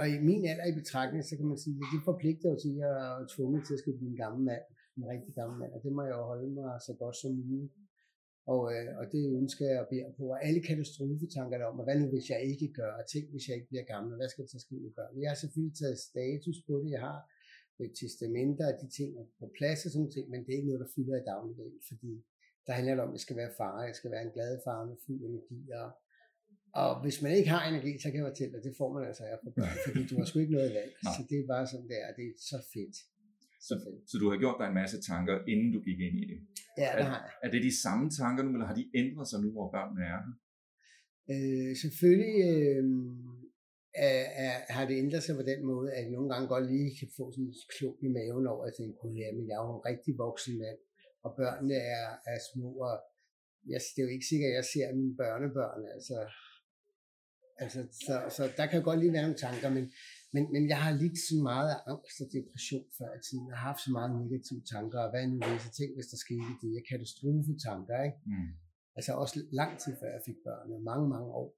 og 0.00 0.04
i 0.14 0.18
min 0.28 0.42
alder 0.50 0.66
i 0.72 0.78
betragtning, 0.80 1.22
så 1.24 1.34
kan 1.38 1.46
man 1.52 1.58
sige, 1.64 1.76
at 1.82 1.88
det 1.94 2.00
forpligter 2.10 2.48
jo 2.52 2.56
til, 2.64 2.72
at 2.74 2.80
jeg 2.82 2.92
er 3.22 3.26
tvunget 3.34 3.60
til 3.64 3.74
at 3.74 3.80
skulle 3.80 3.98
blive 3.98 4.12
en 4.14 4.22
gammel 4.24 4.42
mand, 4.50 4.64
en 4.98 5.06
rigtig 5.14 5.32
gammel 5.40 5.56
mand, 5.60 5.72
og 5.76 5.80
det 5.84 5.92
må 5.96 6.02
jeg 6.08 6.14
jo 6.18 6.22
holde 6.30 6.48
mig 6.58 6.70
så 6.88 6.92
godt 7.02 7.16
som 7.22 7.30
muligt. 7.40 7.72
Og, 8.54 8.62
øh, 8.74 8.88
og 9.00 9.04
det 9.12 9.22
ønsker 9.40 9.64
jeg 9.72 9.80
at 9.80 9.88
bede 9.92 10.12
på. 10.18 10.24
Og 10.34 10.38
alle 10.46 10.60
katastrofetanker 10.68 11.64
om, 11.64 11.84
hvad 11.84 11.98
nu 12.00 12.06
hvis 12.14 12.30
jeg 12.30 12.40
ikke 12.52 12.68
gør, 12.80 12.92
og 12.98 13.04
tænk 13.12 13.26
hvis 13.30 13.48
jeg 13.48 13.54
ikke 13.56 13.70
bliver 13.72 13.86
gammel, 13.94 14.16
hvad 14.16 14.28
skal 14.28 14.44
der 14.44 14.52
så 14.56 14.60
ske 14.66 14.74
med 14.84 14.92
børn? 14.98 15.22
Jeg 15.22 15.30
har 15.30 15.38
selvfølgelig 15.42 15.76
taget 15.76 15.98
status 16.10 16.58
på 16.66 16.72
det, 16.82 16.90
jeg 16.96 17.02
har 17.08 17.18
et 17.84 17.92
testamenter 18.00 18.66
og 18.72 18.76
de 18.82 18.88
ting 18.98 19.10
på 19.40 19.46
plads 19.58 19.80
og 19.86 19.90
sådan 19.92 20.10
ting, 20.10 20.26
men 20.30 20.40
det 20.44 20.50
er 20.50 20.58
ikke 20.58 20.70
noget, 20.70 20.84
der 20.84 20.94
fylder 20.96 21.16
i 21.18 21.24
dagligdagen, 21.32 21.80
fordi 21.90 22.12
der 22.66 22.72
handler 22.72 22.94
det 22.94 23.02
om, 23.04 23.10
at 23.10 23.16
jeg 23.18 23.24
skal 23.26 23.36
være 23.42 23.52
far, 23.60 23.84
jeg 23.90 23.96
skal 24.00 24.10
være 24.14 24.24
en 24.26 24.34
glad 24.36 24.52
far 24.66 24.80
med 24.90 24.96
fuld 25.06 25.20
energi, 25.30 25.60
og, 25.82 25.88
og 26.82 26.90
hvis 27.02 27.18
man 27.24 27.32
ikke 27.38 27.50
har 27.56 27.62
energi, 27.70 27.92
så 27.98 28.06
kan 28.10 28.18
jeg 28.20 28.30
fortælle 28.32 28.52
dig, 28.54 28.62
det 28.68 28.74
får 28.80 28.90
man 28.94 29.02
altså 29.10 29.22
af 29.24 29.38
for 29.44 29.50
børn, 29.58 29.76
fordi 29.86 30.00
du 30.10 30.14
har 30.18 30.24
sgu 30.26 30.38
ikke 30.38 30.56
noget 30.58 30.74
valg, 30.78 30.92
så 31.14 31.20
det 31.30 31.36
er 31.38 31.46
bare 31.54 31.66
sådan, 31.70 31.88
det 31.92 31.98
er, 32.04 32.10
det 32.18 32.24
er 32.30 32.34
så 32.52 32.58
fedt. 32.74 32.96
Så, 33.68 33.74
så 34.10 34.14
du 34.20 34.26
har 34.30 34.38
gjort 34.42 34.58
dig 34.60 34.66
en 34.68 34.80
masse 34.82 34.98
tanker, 35.10 35.34
inden 35.52 35.70
du 35.74 35.80
gik 35.88 36.00
ind 36.06 36.16
i 36.22 36.24
det? 36.30 36.38
Ja, 36.82 36.90
det 36.98 37.04
har 37.12 37.20
jeg. 37.26 37.34
Er 37.44 37.50
det 37.54 37.62
de 37.68 37.74
samme 37.84 38.04
tanker 38.20 38.42
nu, 38.42 38.50
eller 38.52 38.70
har 38.70 38.78
de 38.80 38.86
ændret 39.00 39.26
sig 39.28 39.38
nu, 39.44 39.48
hvor 39.56 39.68
børnene 39.76 40.02
er 40.12 40.20
her? 40.26 40.34
Øh, 41.32 41.72
selvfølgelig 41.82 42.36
øh, 42.50 42.84
er, 44.08 44.22
er, 44.44 44.54
har 44.76 44.84
det 44.88 44.96
ændret 45.02 45.22
sig 45.22 45.34
på 45.40 45.46
den 45.50 45.60
måde, 45.72 45.88
at 45.96 46.02
jeg 46.04 46.12
nogle 46.16 46.30
gange 46.32 46.46
godt 46.54 46.66
lige 46.72 46.90
kan 47.00 47.08
få 47.18 47.24
sådan 47.32 47.48
en 47.48 47.54
klump 47.74 47.98
i 48.06 48.08
maven 48.16 48.46
over, 48.52 48.62
at 48.62 48.68
jeg 48.68 48.76
tænker, 48.78 48.98
ja, 49.22 49.28
men 49.36 49.44
jeg 49.48 49.56
er 49.58 49.64
jo 49.66 49.74
en 49.78 49.86
rigtig 49.90 50.12
voksen 50.24 50.54
mand, 50.62 50.80
og 51.24 51.30
børnene 51.40 51.78
er, 51.96 52.06
er 52.32 52.38
små, 52.50 52.68
og 52.88 52.94
jeg, 53.72 53.80
det 53.92 54.00
er 54.00 54.06
jo 54.08 54.14
ikke 54.16 54.30
sikkert, 54.30 54.50
at 54.52 54.58
jeg 54.60 54.66
ser 54.74 54.86
mine 55.00 55.16
børnebørn, 55.22 55.82
altså, 55.96 56.18
altså 57.62 57.80
så, 58.06 58.14
så 58.36 58.42
der 58.58 58.66
kan 58.66 58.82
godt 58.88 59.00
lige 59.00 59.12
være 59.16 59.26
nogle 59.26 59.42
tanker, 59.46 59.68
men 59.76 59.84
men, 60.36 60.44
men 60.54 60.64
jeg 60.72 60.78
har 60.84 60.92
lidt 61.02 61.18
så 61.28 61.36
meget 61.50 61.68
af 61.74 61.78
angst 61.92 62.16
og 62.24 62.28
depression 62.36 62.86
før 62.98 63.10
i 63.18 63.20
tiden. 63.26 63.44
Jeg 63.50 63.56
har 63.58 63.66
haft 63.70 63.82
så 63.86 63.90
meget 63.96 64.10
negative 64.22 64.62
tanker, 64.74 65.00
og 65.04 65.10
hvad 65.12 65.22
nu 65.32 65.36
hvis 65.52 65.66
jeg 65.68 65.74
tænkte, 65.78 65.96
hvis 65.98 66.12
der 66.12 66.18
skete 66.26 66.52
det, 66.62 66.70
jeg 66.76 66.84
katastrofetanker, 66.90 67.98
ikke? 68.08 68.18
Mm. 68.32 68.50
Altså 68.98 69.10
også 69.22 69.34
lang 69.60 69.72
tid 69.82 69.92
før 70.00 70.10
jeg 70.16 70.22
fik 70.28 70.38
børn, 70.46 70.66
mange, 70.90 71.06
mange 71.14 71.30
år. 71.42 71.48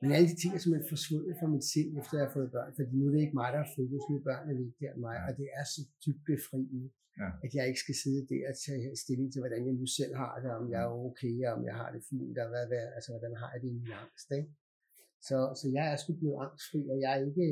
Men 0.00 0.08
alle 0.16 0.28
de 0.32 0.36
ting 0.42 0.50
er 0.52 0.60
simpelthen 0.60 0.92
forsvundet 0.94 1.34
fra 1.40 1.48
mit 1.54 1.66
sind, 1.72 1.90
efter 2.00 2.14
jeg 2.18 2.26
har 2.26 2.34
fået 2.38 2.50
børn, 2.56 2.70
fordi 2.78 2.90
nu 2.98 3.02
er 3.06 3.12
det 3.14 3.20
ikke 3.24 3.38
mig, 3.40 3.48
der 3.54 3.60
har 3.64 3.70
fokus, 3.78 4.02
nu 4.08 4.14
er 4.20 4.24
børnene 4.30 4.54
vigtigere 4.64 4.92
end 4.94 5.02
mig, 5.08 5.16
og 5.26 5.32
det 5.40 5.48
er 5.58 5.64
så 5.74 5.80
dybt 6.04 6.22
befriende, 6.30 6.84
ja. 7.20 7.28
at 7.44 7.50
jeg 7.56 7.64
ikke 7.68 7.80
skal 7.84 7.96
sidde 8.02 8.22
der 8.30 8.42
og 8.50 8.54
tage 8.64 8.96
stilling 9.04 9.28
til, 9.30 9.40
hvordan 9.42 9.62
jeg 9.68 9.74
nu 9.80 9.86
selv 9.98 10.12
har 10.22 10.34
det, 10.42 10.50
om 10.58 10.64
jeg 10.72 10.80
er 10.86 10.92
okay, 11.08 11.34
og 11.46 11.52
om 11.56 11.62
jeg 11.68 11.76
har 11.80 11.88
det 11.94 12.02
fint, 12.10 12.36
og 12.42 12.48
hvad, 12.52 12.64
hvad, 12.70 12.84
altså, 12.96 13.08
hvordan 13.14 13.34
har 13.40 13.48
jeg 13.52 13.60
det 13.62 13.70
i 13.72 13.78
min 13.80 13.92
angst. 14.04 14.28
Ikke? 14.38 14.50
Så, 15.28 15.36
så 15.60 15.66
jeg 15.76 15.84
er 15.92 15.96
sgu 15.98 16.10
blevet 16.20 16.38
angstfri, 16.44 16.80
og 16.92 16.96
jeg 17.04 17.10
er 17.16 17.20
ikke, 17.30 17.46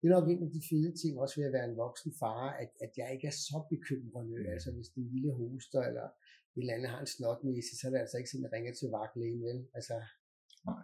det 0.00 0.06
er 0.06 0.14
nok 0.16 0.28
en 0.28 0.42
af 0.46 0.52
de 0.56 0.62
fede 0.70 0.92
ting, 1.00 1.12
også 1.22 1.34
ved 1.38 1.46
at 1.48 1.56
være 1.56 1.68
en 1.70 1.80
voksen 1.84 2.12
far, 2.22 2.44
at, 2.62 2.70
at 2.84 2.92
jeg 3.00 3.08
ikke 3.14 3.26
er 3.32 3.36
så 3.48 3.58
bekymrende. 3.72 4.36
Mm. 4.38 4.52
Altså 4.54 4.68
hvis 4.74 4.88
den 4.94 5.04
lille 5.14 5.32
hoster 5.40 5.82
eller 5.90 6.06
et 6.56 6.60
eller 6.62 6.74
andet 6.74 6.90
har 6.94 7.00
en 7.00 7.12
snotnæse, 7.14 7.72
så 7.78 7.82
er 7.86 7.90
det 7.90 7.98
altså 8.04 8.16
ikke 8.18 8.30
sådan, 8.30 8.46
at 8.48 8.52
ringer 8.52 8.72
til 8.74 8.88
vagtlægen, 8.96 9.42
vel? 9.48 9.58
Altså, 9.78 9.96
Nej. 10.66 10.82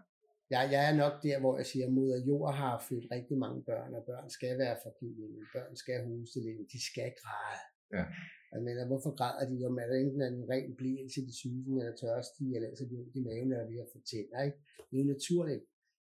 Jeg, 0.50 0.62
jeg 0.74 0.82
er 0.90 0.96
nok 1.02 1.14
der, 1.26 1.36
hvor 1.40 1.54
jeg 1.60 1.66
siger, 1.66 1.86
at 1.86 1.92
moder 1.92 2.18
jord 2.28 2.54
har 2.54 2.84
født 2.88 3.06
rigtig 3.16 3.36
mange 3.44 3.60
børn, 3.70 3.94
og 3.98 4.02
børn 4.10 4.30
skal 4.30 4.58
være 4.58 4.76
forkylede, 4.86 5.40
børn 5.54 5.76
skal 5.82 5.98
hoste 6.06 6.38
lidt, 6.46 6.72
de 6.72 6.80
skal 6.90 7.10
græde. 7.22 7.62
Ja. 7.96 8.04
Jeg 8.52 8.62
mener, 8.66 8.86
hvorfor 8.90 9.12
græder 9.20 9.44
de? 9.50 9.66
Om 9.68 9.78
er 9.82 9.86
der 9.90 9.98
enten 10.04 10.22
en 10.22 10.50
ren 10.52 10.70
blind 10.78 11.10
til 11.14 11.22
de 11.28 11.34
syge, 11.42 11.78
eller 11.80 11.94
tørstige, 12.02 12.52
eller 12.56 12.68
så 12.78 12.84
de 12.90 12.96
i 13.18 13.22
maven, 13.28 13.52
eller 13.52 13.82
har 13.82 13.92
fået 13.92 14.06
tænder, 14.12 14.40
ikke? 14.48 14.58
Det 14.88 14.94
er 14.96 15.02
jo 15.02 15.08
naturligt 15.16 15.64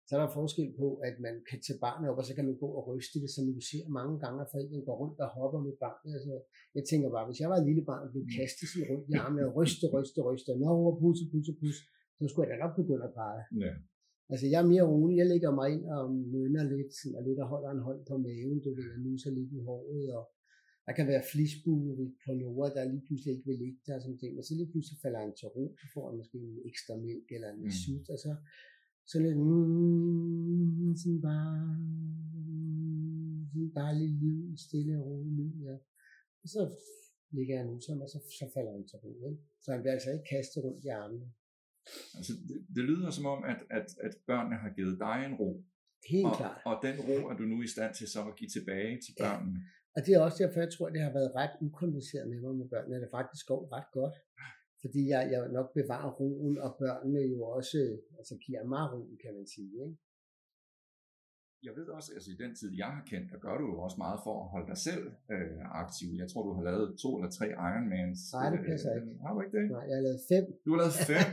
så 0.08 0.12
er 0.16 0.20
der 0.22 0.36
forskel 0.40 0.70
på, 0.82 0.88
at 1.08 1.16
man 1.26 1.34
kan 1.48 1.58
tage 1.66 1.80
barnet 1.86 2.06
op, 2.10 2.20
og 2.20 2.26
så 2.28 2.32
kan 2.36 2.46
man 2.48 2.56
gå 2.64 2.68
og 2.78 2.82
ryste 2.90 3.16
det, 3.22 3.30
som 3.36 3.44
du 3.56 3.62
ser 3.70 3.84
mange 3.98 4.16
gange, 4.22 4.38
at 4.44 4.50
forældrene 4.52 4.86
går 4.88 4.96
rundt 5.02 5.18
og 5.24 5.28
hopper 5.38 5.60
med 5.66 5.74
barnet. 5.84 6.10
Altså, 6.18 6.34
jeg 6.76 6.84
tænker 6.90 7.08
bare, 7.16 7.26
hvis 7.28 7.40
jeg 7.42 7.48
var 7.52 7.58
et 7.58 7.68
lille 7.70 7.84
barn 7.90 8.06
og 8.06 8.10
blev 8.12 8.24
kastet 8.38 8.66
sådan 8.70 8.86
rundt 8.90 9.06
i 9.12 9.14
armene 9.24 9.46
og 9.48 9.52
ryste, 9.58 9.86
ryste, 9.94 10.20
ryste, 10.28 10.50
nå, 10.64 10.72
pusse, 11.00 11.24
pusse, 11.32 11.52
pusse, 11.60 11.82
så 12.18 12.24
skulle 12.28 12.44
jeg 12.44 12.52
da 12.52 12.58
nok 12.64 12.74
begynde 12.80 13.04
at 13.08 13.14
græde. 13.16 13.42
Ja. 13.64 13.72
Altså, 14.32 14.46
jeg 14.52 14.58
er 14.62 14.72
mere 14.72 14.86
rolig. 14.92 15.14
Jeg 15.20 15.28
lægger 15.32 15.50
mig 15.60 15.68
ind 15.74 15.84
og 15.96 16.04
mønner 16.34 16.64
lidt, 16.74 16.90
sådan, 16.98 17.16
og 17.18 17.22
lidt 17.28 17.40
og 17.44 17.48
holder 17.54 17.70
en 17.72 17.86
hånd 17.86 18.00
på 18.08 18.14
maven, 18.26 18.58
du 18.64 18.70
ved, 18.76 18.86
jeg 18.92 19.00
nuser 19.06 19.30
lidt 19.38 19.50
i 19.58 19.60
håret, 19.68 20.06
og, 20.18 20.24
Der 20.86 20.94
kan 20.98 21.06
være 21.12 21.28
flisbue 21.32 21.88
på 22.24 22.30
noget, 22.44 22.70
der 22.76 22.90
lige 22.92 23.04
pludselig 23.06 23.30
ikke 23.34 23.46
vil 23.50 23.58
ligge 23.64 23.80
der, 23.86 23.94
og 23.96 24.02
sådan 24.02 24.20
ting, 24.22 24.32
og 24.38 24.44
så 24.46 24.52
lige 24.58 24.70
pludselig 24.72 24.98
falder 25.04 25.20
han 25.24 25.34
til 25.38 25.48
ro, 25.54 25.64
så 25.80 25.86
får 25.94 26.04
han 26.08 26.16
måske 26.20 26.36
en 26.48 26.58
ekstra 26.70 26.94
mælk 27.06 27.28
eller 27.36 27.50
en 27.52 27.62
mm. 27.64 27.76
sut, 27.80 28.06
og 28.14 28.18
så, 28.24 28.32
så 29.10 29.16
lidt, 29.24 29.38
mm, 29.38 30.96
sådan 31.02 31.20
bare, 31.28 31.60
sådan 33.50 33.70
bare 33.78 33.94
lidt 34.00 34.14
lyd, 34.22 34.56
stille 34.66 34.92
og 35.00 35.06
rolig 35.06 35.32
lyd, 35.40 35.54
ja. 35.68 35.76
Og 36.42 36.48
så 36.54 36.60
ligger 37.36 37.54
han 37.60 37.68
ud 37.74 37.80
og 38.04 38.08
så, 38.14 38.18
så 38.40 38.46
falder 38.54 38.72
han 38.76 38.84
til 38.88 38.98
ro, 39.04 39.12
ikke? 39.30 39.42
Så 39.62 39.68
han 39.72 39.80
bliver 39.82 39.92
altså 39.96 40.10
ikke 40.14 40.28
kastet 40.34 40.64
rundt 40.64 40.84
i 40.84 40.88
armene. 41.02 41.26
Altså, 42.18 42.32
det, 42.48 42.56
det 42.76 42.82
lyder 42.90 43.10
som 43.10 43.26
om, 43.34 43.40
at, 43.52 43.60
at, 43.78 43.88
at 44.06 44.12
børnene 44.30 44.56
har 44.64 44.70
givet 44.78 44.96
dig 45.06 45.16
en 45.28 45.34
ro, 45.40 45.50
Helt 46.14 46.26
og, 46.30 46.36
klart. 46.40 46.60
og 46.70 46.76
den 46.86 46.96
ro 47.08 47.16
er 47.30 47.36
du 47.40 47.44
nu 47.52 47.58
i 47.62 47.70
stand 47.74 47.92
til 47.94 48.06
så 48.14 48.20
at 48.30 48.36
give 48.40 48.50
tilbage 48.56 48.94
til 49.04 49.12
Ja. 49.18 49.22
børnene. 49.24 49.58
Og 49.96 50.00
det 50.06 50.10
er 50.14 50.20
også 50.26 50.38
derfor, 50.42 50.60
jeg 50.64 50.72
tror, 50.74 50.86
at 50.88 50.94
det 50.96 51.02
har 51.08 51.12
været 51.18 51.32
ret 51.40 51.54
ukompliceret 51.66 52.26
med 52.32 52.40
mig 52.44 52.54
med 52.60 52.68
børnene, 52.74 53.00
det 53.04 53.10
faktisk 53.18 53.44
går 53.52 53.62
ret 53.76 53.88
godt. 53.98 54.16
Fordi 54.82 55.02
jeg, 55.12 55.22
jeg 55.32 55.40
nok 55.58 55.68
bevarer 55.78 56.10
roen, 56.20 56.58
og 56.64 56.70
børnene 56.82 57.20
jo 57.34 57.40
også 57.58 57.78
altså, 58.18 58.34
giver 58.46 58.62
mig 58.72 58.84
roen, 58.92 59.16
kan 59.24 59.32
man 59.38 59.46
sige. 59.54 59.72
Ikke? 59.86 59.96
Jeg 61.66 61.72
ved 61.78 61.86
også, 61.98 62.10
altså 62.16 62.28
i 62.34 62.36
den 62.42 62.52
tid, 62.60 62.70
jeg 62.82 62.90
har 62.96 63.04
kendt, 63.12 63.26
der 63.32 63.38
gør 63.46 63.54
du 63.60 63.64
jo 63.72 63.76
også 63.86 63.98
meget 64.04 64.18
for 64.26 64.34
at 64.42 64.48
holde 64.54 64.68
dig 64.72 64.80
selv 64.88 65.04
øh, 65.34 65.60
aktiv. 65.82 66.08
Jeg 66.22 66.28
tror, 66.30 66.42
du 66.48 66.52
har 66.58 66.64
lavet 66.70 66.86
to 67.02 67.08
eller 67.18 67.30
tre 67.38 67.46
Ironmans. 67.68 68.18
Nej, 68.36 68.46
det 68.54 68.60
passer 68.70 68.90
ikke. 68.98 69.10
Har 69.24 69.30
du 69.34 69.38
ikke 69.44 69.54
det? 69.58 69.64
Nej, 69.76 69.84
jeg 69.90 69.96
har 69.98 70.04
lavet 70.08 70.22
fem. 70.32 70.44
Du 70.64 70.68
har 70.72 70.78
lavet 70.82 70.96
fem 71.12 71.26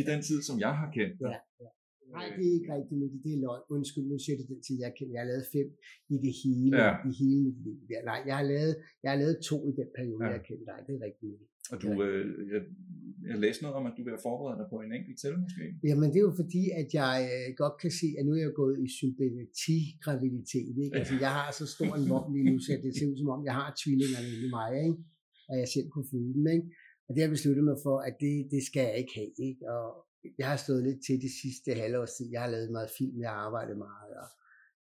i 0.00 0.02
den 0.10 0.20
tid, 0.28 0.38
som 0.48 0.56
jeg 0.64 0.72
har 0.80 0.88
kendt 0.98 1.14
dig. 1.22 1.30
Ja, 1.34 1.40
ja. 1.64 1.70
Nej, 2.16 2.26
det 2.36 2.44
er 2.50 2.54
ikke 2.58 2.70
rigtigt, 2.76 2.98
men 3.02 3.08
det 3.24 3.32
er 3.36 3.40
løgn. 3.46 3.62
Undskyld, 3.76 4.04
nu 4.12 4.16
siger 4.24 4.36
det 4.40 4.46
den 4.52 4.60
tid, 4.66 4.76
jeg 4.84 4.92
kender. 4.98 5.12
Jeg 5.16 5.22
har 5.24 5.30
lavet 5.32 5.46
fem 5.56 5.68
i 6.14 6.16
det 6.24 6.32
hele, 6.42 6.70
Ja. 6.84 6.90
i 7.10 7.12
hele 7.20 7.40
mit 7.46 7.58
liv. 7.66 7.76
Ja, 7.92 7.98
nej, 8.10 8.20
jeg 8.28 8.34
har, 8.40 8.46
lavet, 8.52 8.72
jeg 9.02 9.08
har 9.12 9.18
lavet 9.22 9.36
to 9.50 9.56
i 9.70 9.72
den 9.80 9.88
periode, 9.98 10.24
Ja. 10.26 10.30
jeg 10.36 10.42
kender 10.48 10.64
dig. 10.70 10.78
Det 10.86 10.92
er 10.98 11.02
rigtigt. 11.08 11.34
Og 11.72 11.76
du, 11.82 11.88
øh, 12.06 12.24
jeg, 12.52 12.62
jeg 13.30 13.38
læste 13.44 13.62
noget 13.62 13.76
om, 13.80 13.86
at 13.90 13.94
du 13.98 14.02
vil 14.08 14.24
forberede 14.28 14.58
dig 14.60 14.66
på 14.72 14.78
en 14.84 14.92
enkelt 14.98 15.18
til, 15.22 15.32
måske. 15.44 15.64
Jamen 15.88 16.08
det 16.12 16.18
er 16.20 16.26
jo 16.30 16.34
fordi, 16.42 16.62
at 16.80 16.88
jeg 17.00 17.16
øh, 17.34 17.48
godt 17.62 17.76
kan 17.82 17.92
se, 18.00 18.08
at 18.18 18.24
nu 18.26 18.32
er 18.38 18.42
jeg 18.46 18.54
gået 18.62 18.76
i 18.86 18.88
sympati-graviditet. 19.00 20.74
Ikke? 20.84 20.96
Altså 21.00 21.14
jeg 21.24 21.32
har 21.38 21.48
så 21.60 21.66
stor 21.74 21.90
en 21.98 22.06
vogn 22.12 22.30
lige 22.34 22.46
nu, 22.50 22.56
så 22.66 22.70
det 22.84 22.92
ser 22.98 23.06
ud 23.10 23.16
som 23.22 23.30
om, 23.34 23.40
jeg 23.48 23.56
har 23.60 23.68
tvillingerne 23.82 24.30
i 24.44 24.48
mig, 24.56 24.70
ikke? 24.86 25.00
og 25.50 25.54
jeg 25.62 25.68
selv 25.74 25.88
kunne 25.92 26.08
føle 26.12 26.32
dem. 26.36 26.46
Ikke? 26.56 26.66
Og 27.06 27.10
det 27.10 27.18
har 27.20 27.26
jeg 27.28 27.36
besluttet 27.36 27.64
mig 27.70 27.78
for, 27.86 27.96
at 28.08 28.14
det, 28.24 28.34
det 28.54 28.62
skal 28.68 28.82
jeg 28.88 28.96
ikke 29.02 29.14
have. 29.20 29.32
Ikke? 29.48 29.62
Og 29.74 29.86
jeg 30.40 30.48
har 30.52 30.58
stået 30.64 30.82
lidt 30.88 31.00
til 31.06 31.16
det 31.24 31.32
sidste 31.42 31.68
halvårs 31.80 32.12
tid. 32.16 32.26
Jeg 32.34 32.40
har 32.44 32.50
lavet 32.54 32.70
meget 32.76 32.90
film, 32.98 33.16
jeg 33.24 33.30
har 33.34 33.40
arbejdet 33.48 33.76
meget, 33.88 34.12
og, 34.22 34.28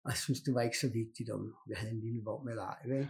og 0.04 0.08
jeg 0.14 0.20
synes, 0.26 0.40
det 0.46 0.52
var 0.56 0.62
ikke 0.68 0.82
så 0.84 0.90
vigtigt, 1.02 1.28
om 1.36 1.42
jeg 1.70 1.78
havde 1.80 1.94
en 1.96 2.04
lille 2.06 2.22
vogn 2.28 2.48
eller 2.52 2.66
ej. 2.74 2.80
Vel? 2.92 3.06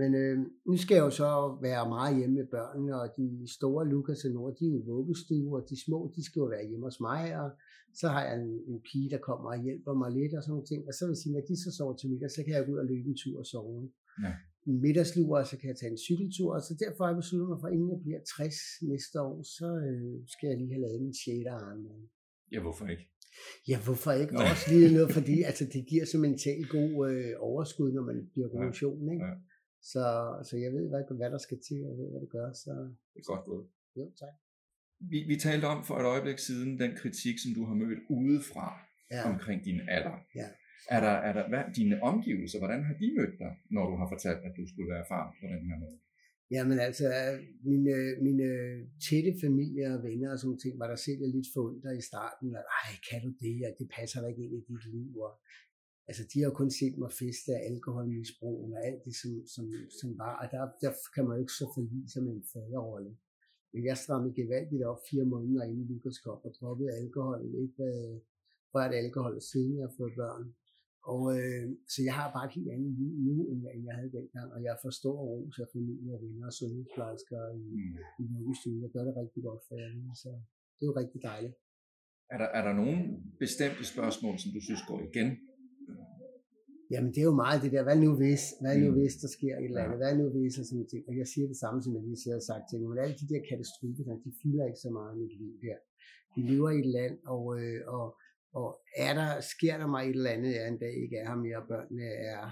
Men 0.00 0.10
øh, 0.22 0.36
nu 0.68 0.74
skal 0.82 0.94
jeg 0.94 1.04
jo 1.08 1.14
så 1.22 1.30
være 1.66 1.88
meget 1.96 2.16
hjemme 2.18 2.34
med 2.38 2.46
børnene, 2.56 2.92
og 3.02 3.06
de 3.18 3.26
store 3.58 3.82
Lukas 3.92 4.24
og 4.24 4.30
Nord, 4.36 4.54
de 4.58 4.64
er 4.64 4.70
jo 4.72 4.78
i 4.82 4.86
vuggestue, 4.92 5.52
og 5.58 5.62
de 5.70 5.76
små, 5.84 5.98
de 6.16 6.22
skal 6.26 6.40
jo 6.40 6.48
være 6.54 6.68
hjemme 6.68 6.86
hos 6.88 7.00
mig, 7.08 7.22
og 7.42 7.48
så 8.00 8.06
har 8.14 8.22
jeg 8.26 8.34
en, 8.42 8.50
en 8.70 8.78
pige, 8.88 9.10
der 9.14 9.20
kommer 9.28 9.48
og 9.54 9.62
hjælper 9.66 9.94
mig 10.02 10.10
lidt 10.18 10.32
og 10.36 10.42
sådan 10.42 10.52
nogle 10.54 10.70
ting. 10.70 10.80
Og 10.88 10.92
så 10.94 11.00
vil 11.04 11.14
jeg 11.14 11.20
sige, 11.22 11.34
når 11.34 11.44
de 11.48 11.56
så 11.64 11.70
sover 11.76 11.96
til 11.96 12.10
middag, 12.12 12.30
så 12.36 12.40
kan 12.44 12.52
jeg 12.54 12.66
gå 12.66 12.72
ud 12.72 12.82
og 12.84 12.88
løbe 12.92 13.08
en 13.12 13.18
tur 13.22 13.38
og 13.42 13.46
sove. 13.52 13.82
Ja. 14.24 14.32
En 14.70 14.76
middagslur, 14.84 15.32
og 15.40 15.46
så 15.50 15.56
kan 15.58 15.68
jeg 15.70 15.78
tage 15.78 15.92
en 15.96 16.04
cykeltur, 16.08 16.50
og 16.56 16.62
så 16.66 16.72
derfor 16.84 17.00
har 17.04 17.10
jeg 17.12 17.20
besluttet 17.22 17.48
mig 17.52 17.58
for, 17.62 17.68
inden 17.74 17.88
jeg 17.94 18.00
bliver 18.04 18.20
60 18.36 18.54
næste 18.92 19.16
år, 19.28 19.36
så 19.56 19.68
øh, 19.88 20.14
skal 20.34 20.46
jeg 20.50 20.56
lige 20.58 20.72
have 20.74 20.84
lavet 20.86 21.00
min 21.06 21.14
6. 21.14 21.46
arm. 21.58 21.80
Ja, 22.52 22.58
hvorfor 22.64 22.86
ikke? 22.94 23.04
Ja, 23.70 23.76
hvorfor 23.86 24.12
ikke? 24.22 24.32
Også 24.52 24.66
lige 24.72 24.94
noget, 24.96 25.10
fordi 25.18 25.36
altså, 25.50 25.64
det 25.74 25.82
giver 25.90 26.04
så 26.12 26.18
mentalt 26.26 26.68
god 26.78 26.92
øh, 27.10 27.32
overskud, 27.50 27.90
når 27.96 28.04
man 28.10 28.18
bliver 28.32 28.48
på 28.52 28.56
motion. 28.66 29.12
Ikke? 29.14 29.24
ja. 29.26 29.34
Så, 29.92 30.04
så 30.48 30.54
jeg 30.64 30.70
ved, 30.76 30.84
hvad, 30.92 31.02
hvad 31.20 31.30
der 31.34 31.38
skal 31.46 31.58
til, 31.68 31.78
og 31.84 31.88
jeg 31.92 31.98
ved, 32.02 32.08
hvad 32.12 32.20
det 32.24 32.30
gør. 32.36 32.48
Så 32.64 32.72
Det 33.14 33.20
er 33.22 33.28
godt 33.32 33.44
gået. 33.50 33.64
jo, 33.98 34.04
tak. 34.22 34.34
Vi, 35.12 35.18
vi 35.30 35.36
talte 35.46 35.64
om 35.74 35.80
for 35.88 35.94
et 36.02 36.06
øjeblik 36.14 36.38
siden 36.48 36.70
den 36.82 36.92
kritik, 37.00 37.36
som 37.42 37.50
du 37.58 37.62
har 37.68 37.74
mødt 37.82 38.00
udefra 38.18 38.68
Ja. 39.14 39.22
omkring 39.32 39.58
din 39.68 39.80
alder. 39.96 40.16
Ja. 40.40 40.48
Er 40.96 41.00
der, 41.06 41.14
er 41.28 41.32
der 41.38 41.44
hvad, 41.50 41.64
dine 41.80 41.96
omgivelser, 42.10 42.58
hvordan 42.62 42.80
har 42.88 42.94
de 43.02 43.06
mødt 43.18 43.34
dig, 43.42 43.52
når 43.74 43.84
du 43.90 43.94
har 44.00 44.08
fortalt, 44.14 44.40
at 44.48 44.54
du 44.58 44.64
skulle 44.70 44.90
være 44.94 45.04
far 45.12 45.24
på 45.40 45.44
den 45.52 45.62
her 45.70 45.78
måde? 45.84 45.98
Jamen 46.56 46.78
altså, 46.88 47.06
mine, 47.70 47.94
mine 48.26 48.48
tætte 49.06 49.32
familie 49.44 49.84
og 49.94 49.98
venner 50.08 50.30
og 50.34 50.38
sådan 50.42 50.58
ting, 50.64 50.74
var 50.82 50.88
der 50.92 50.98
selv 51.06 51.20
lidt 51.36 51.48
forundret 51.56 51.94
i 52.02 52.04
starten, 52.10 52.48
at 52.60 52.64
ej, 52.80 52.90
kan 53.08 53.20
du 53.26 53.30
det, 53.44 53.56
og 53.68 53.72
det 53.78 53.86
passer 53.96 54.18
da 54.20 54.26
ikke 54.32 54.42
ind 54.46 54.54
i 54.60 54.62
dit 54.70 54.84
liv, 54.96 55.10
og 55.26 55.32
altså, 56.08 56.22
de 56.30 56.36
har 56.40 56.46
jo 56.50 56.54
kun 56.60 56.70
set 56.80 56.94
mig 57.02 57.12
feste 57.22 57.50
af 57.56 57.60
alkoholmisbrug 57.72 58.56
og 58.64 58.80
alt 58.88 59.00
det, 59.06 59.14
som, 59.22 59.32
som, 59.54 59.64
som 60.00 60.08
var, 60.22 60.34
og 60.42 60.46
der, 60.52 60.62
der 60.84 60.92
kan 61.14 61.22
man 61.24 61.32
jo 61.36 61.40
ikke 61.44 61.58
så 61.60 61.66
forlige 61.76 62.08
som 62.14 62.24
en 62.32 62.42
faderrolle. 62.52 63.12
Men 63.72 63.80
jeg 63.88 63.96
strammede 64.04 64.34
gevaldigt 64.40 64.82
op 64.90 65.00
fire 65.10 65.26
måneder 65.34 65.62
inden 65.70 65.86
Lukas 65.90 66.18
kom 66.24 66.38
og 66.46 66.52
droppede 66.58 66.90
alkohol, 67.02 67.40
ikke 67.62 67.78
været 67.84 68.20
rørt 68.74 68.94
alkohol, 69.02 69.34
siden 69.50 69.72
jeg 69.82 69.88
fået 69.98 70.14
børn. 70.22 70.44
Og 71.12 71.22
øh, 71.38 71.64
så 71.92 71.98
jeg 72.08 72.14
har 72.20 72.28
bare 72.36 72.46
et 72.48 72.54
helt 72.58 72.70
andet 72.76 72.92
liv 73.00 73.12
nu, 73.26 73.34
end 73.50 73.58
jeg, 73.64 73.72
end 73.76 73.84
jeg 73.88 73.94
havde 73.98 74.12
dengang, 74.18 74.48
og 74.54 74.60
jeg 74.68 74.74
forstår 74.86 75.16
ros 75.30 75.58
af 75.64 75.68
familie 75.76 76.10
og 76.16 76.20
venner 76.24 76.46
og 76.50 76.54
sundhedsplejersker 76.58 77.40
i, 77.62 77.64
Mm. 77.76 77.96
i 78.22 78.24
vuggestuen. 78.34 78.82
Jeg 78.84 78.90
gør 78.94 79.04
det 79.08 79.14
rigtig 79.22 79.42
godt 79.48 79.62
for 79.68 79.74
jer, 79.82 80.14
så 80.22 80.30
det 80.76 80.82
er 80.84 80.90
jo 80.90 80.96
rigtig 81.02 81.20
dejligt. 81.30 81.56
Er 82.34 82.38
der, 82.42 82.48
er 82.58 82.62
der 82.68 82.74
nogle 82.80 82.96
bestemte 83.44 83.84
spørgsmål, 83.92 84.34
som 84.42 84.50
du 84.56 84.60
synes 84.68 84.82
går 84.90 85.00
igen? 85.10 85.28
Jamen 86.92 87.10
det 87.14 87.20
er 87.24 87.28
jo 87.32 87.36
meget 87.44 87.58
det 87.62 87.70
der, 87.72 87.82
hvad 87.88 87.98
nu 88.04 88.10
hvis, 88.22 88.42
hvad 88.62 88.74
nu 88.82 88.88
Mm. 88.90 88.96
hvis 88.98 89.14
der 89.22 89.28
sker 89.36 89.54
et 89.56 89.64
eller 89.64 89.82
andet, 89.84 89.98
Ja. 89.98 90.02
hvad 90.02 90.12
nu 90.20 90.24
hvis 90.34 90.58
og 90.60 90.64
sådan 90.70 90.86
ting. 90.92 91.02
Og 91.08 91.14
jeg 91.20 91.26
siger 91.32 91.46
det 91.52 91.58
samme, 91.64 91.78
som 91.82 91.92
jeg 91.96 92.02
lige 92.02 92.32
har 92.38 92.44
sagt 92.50 92.64
til 92.70 92.76
men 92.80 92.98
alle 93.04 93.16
de 93.20 93.26
der 93.32 93.40
katastrofer, 93.50 94.14
de 94.26 94.30
fylder 94.42 94.64
ikke 94.70 94.82
så 94.86 94.90
meget 94.98 95.12
i 95.16 95.18
mit 95.22 95.34
liv 95.42 95.52
der. 95.66 95.78
Vi 96.36 96.40
lever 96.52 96.70
i 96.76 96.78
et 96.84 96.90
land, 96.98 97.14
og, 97.34 97.42
øh, 97.60 97.80
og, 97.96 98.06
og 98.58 98.68
er 99.06 99.12
der, 99.20 99.30
sker 99.54 99.74
der 99.82 99.86
mig 99.94 100.02
et 100.04 100.16
eller 100.18 100.30
andet, 100.36 100.50
jeg 100.56 100.68
en 100.68 100.78
dag 100.84 100.94
ikke 101.04 101.16
er 101.22 101.26
her 101.30 101.36
mere, 101.46 101.56
og 101.62 101.66
børnene 101.72 102.08
er, 102.32 102.42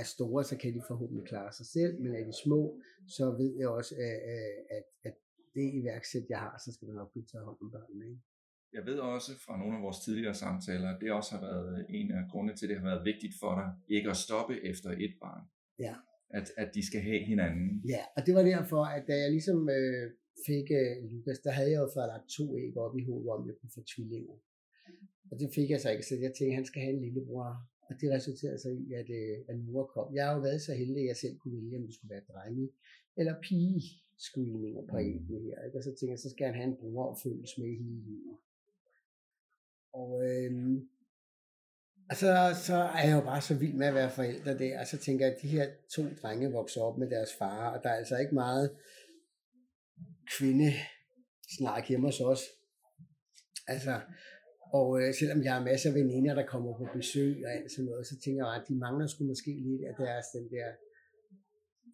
er 0.00 0.02
store, 0.14 0.44
så 0.50 0.54
kan 0.62 0.74
de 0.76 0.82
forhåbentlig 0.90 1.24
klare 1.32 1.52
sig 1.58 1.66
selv, 1.76 1.92
men 2.02 2.10
er 2.18 2.24
de 2.30 2.34
små, 2.44 2.60
så 3.16 3.24
ved 3.40 3.52
jeg 3.60 3.68
også, 3.78 3.92
at, 4.08 4.16
at, 4.34 4.48
at, 4.76 4.84
at 5.08 5.14
det 5.54 5.66
iværksæt, 5.80 6.26
jeg 6.28 6.38
har, 6.38 6.54
så 6.64 6.68
skal 6.74 6.88
der 6.88 6.94
nok 6.94 7.10
blive 7.12 7.26
taget 7.32 7.44
hånd 7.48 7.58
om 7.64 7.70
børnene. 7.76 8.04
Ikke? 8.10 8.22
Jeg 8.76 8.86
ved 8.86 8.98
også 8.98 9.32
fra 9.46 9.54
nogle 9.58 9.76
af 9.76 9.82
vores 9.82 9.98
tidligere 10.04 10.34
samtaler, 10.34 10.88
at 10.94 10.98
det 11.00 11.12
også 11.12 11.30
har 11.36 11.42
været 11.48 11.86
en 11.88 12.10
af 12.12 12.22
grundene 12.30 12.54
til, 12.56 12.66
at 12.66 12.70
det 12.70 12.78
har 12.80 12.88
været 12.90 13.04
vigtigt 13.10 13.34
for 13.40 13.52
dig, 13.60 13.68
ikke 13.96 14.10
at 14.10 14.16
stoppe 14.26 14.54
efter 14.70 14.90
et 14.90 15.14
barn. 15.24 15.42
Ja. 15.86 15.94
At, 16.38 16.46
at 16.56 16.68
de 16.74 16.82
skal 16.86 17.00
have 17.00 17.22
hinanden. 17.32 17.82
Ja, 17.94 18.02
og 18.16 18.20
det 18.26 18.32
var 18.34 18.42
derfor, 18.42 18.82
at 18.96 19.04
da 19.08 19.14
jeg 19.22 19.30
ligesom 19.36 19.58
øh, 19.78 20.04
fik 20.46 20.66
øh, 20.80 20.92
Lukas, 21.10 21.38
der 21.46 21.50
havde 21.58 21.70
jeg 21.74 21.80
jo 21.84 21.88
fået 21.94 22.08
lagt 22.14 22.26
to 22.38 22.44
æg 22.58 22.76
op 22.86 22.94
i 23.00 23.04
hovedet 23.08 23.28
om, 23.34 23.46
jeg 23.48 23.56
kunne 23.60 23.74
få 23.74 23.82
tvillinger. 23.92 24.36
Og 25.30 25.34
det 25.40 25.48
fik 25.54 25.68
jeg 25.70 25.80
så 25.80 25.88
ikke, 25.94 26.06
så 26.06 26.14
jeg 26.14 26.32
tænkte, 26.34 26.52
at 26.54 26.58
han 26.60 26.64
skal 26.70 26.82
have 26.82 26.94
en 26.94 27.02
lillebror. 27.06 27.50
Og 27.88 27.94
det 28.00 28.08
resulterede 28.16 28.58
så 28.64 28.70
i, 28.82 28.84
at, 29.00 29.08
øh, 29.20 29.36
at 29.48 29.56
Nora 29.58 29.86
kom. 29.94 30.14
Jeg 30.16 30.26
har 30.26 30.34
jo 30.36 30.40
været 30.40 30.60
så 30.68 30.72
heldig, 30.74 31.02
at 31.02 31.10
jeg 31.12 31.16
selv 31.16 31.34
kunne 31.38 31.54
vælge, 31.58 31.76
om 31.78 31.84
det 31.86 31.94
skulle 31.94 32.14
være 32.16 32.28
drenge 32.32 32.68
eller 33.20 33.34
pige 33.48 33.82
screeninger 34.26 34.82
på 34.90 34.96
Mm. 34.96 35.06
æggene 35.06 35.38
her. 35.46 35.56
Ikke? 35.66 35.78
Og 35.78 35.82
så 35.84 35.90
tænkte 35.90 36.12
jeg, 36.14 36.18
så 36.18 36.30
skal 36.30 36.46
han 36.46 36.54
have 36.60 36.68
en 36.70 37.16
følges 37.24 37.52
med 37.58 37.66
hele 37.82 38.00
livet. 38.08 38.36
Og, 39.92 40.24
øh, 40.24 40.50
så, 42.12 42.30
så 42.66 42.74
er 42.74 43.04
jeg 43.08 43.16
jo 43.16 43.20
bare 43.20 43.42
så 43.42 43.54
vild 43.54 43.74
med 43.74 43.86
at 43.86 43.94
være 43.94 44.10
forældre 44.10 44.58
der, 44.58 44.80
og 44.80 44.86
så 44.86 44.98
tænker 44.98 45.26
jeg, 45.26 45.34
at 45.34 45.42
de 45.42 45.48
her 45.48 45.66
to 45.94 46.02
drenge 46.22 46.52
vokser 46.52 46.80
op 46.80 46.98
med 46.98 47.10
deres 47.10 47.32
far, 47.38 47.76
og 47.76 47.82
der 47.82 47.90
er 47.90 47.94
altså 47.94 48.16
ikke 48.16 48.34
meget 48.34 48.76
kvinde 50.36 50.72
snak 51.56 51.88
hjemme 51.88 52.06
hos 52.06 52.20
os. 52.20 52.42
Altså, 53.66 54.00
og 54.72 54.88
øh, 55.00 55.14
selvom 55.20 55.42
jeg 55.44 55.52
har 55.54 55.64
masser 55.64 55.90
af 55.90 55.94
veninder, 55.94 56.34
der 56.34 56.46
kommer 56.52 56.70
på 56.78 56.86
besøg 56.96 57.34
og 57.46 57.50
alt 57.56 57.70
sådan 57.72 57.84
noget, 57.90 58.06
så 58.06 58.16
tænker 58.24 58.40
jeg, 58.46 58.54
at 58.60 58.68
de 58.68 58.74
mangler 58.84 59.06
sgu 59.06 59.24
måske 59.24 59.50
lidt 59.68 59.82
af 59.90 59.94
deres 60.02 60.26
den 60.36 60.46
der, 60.56 60.68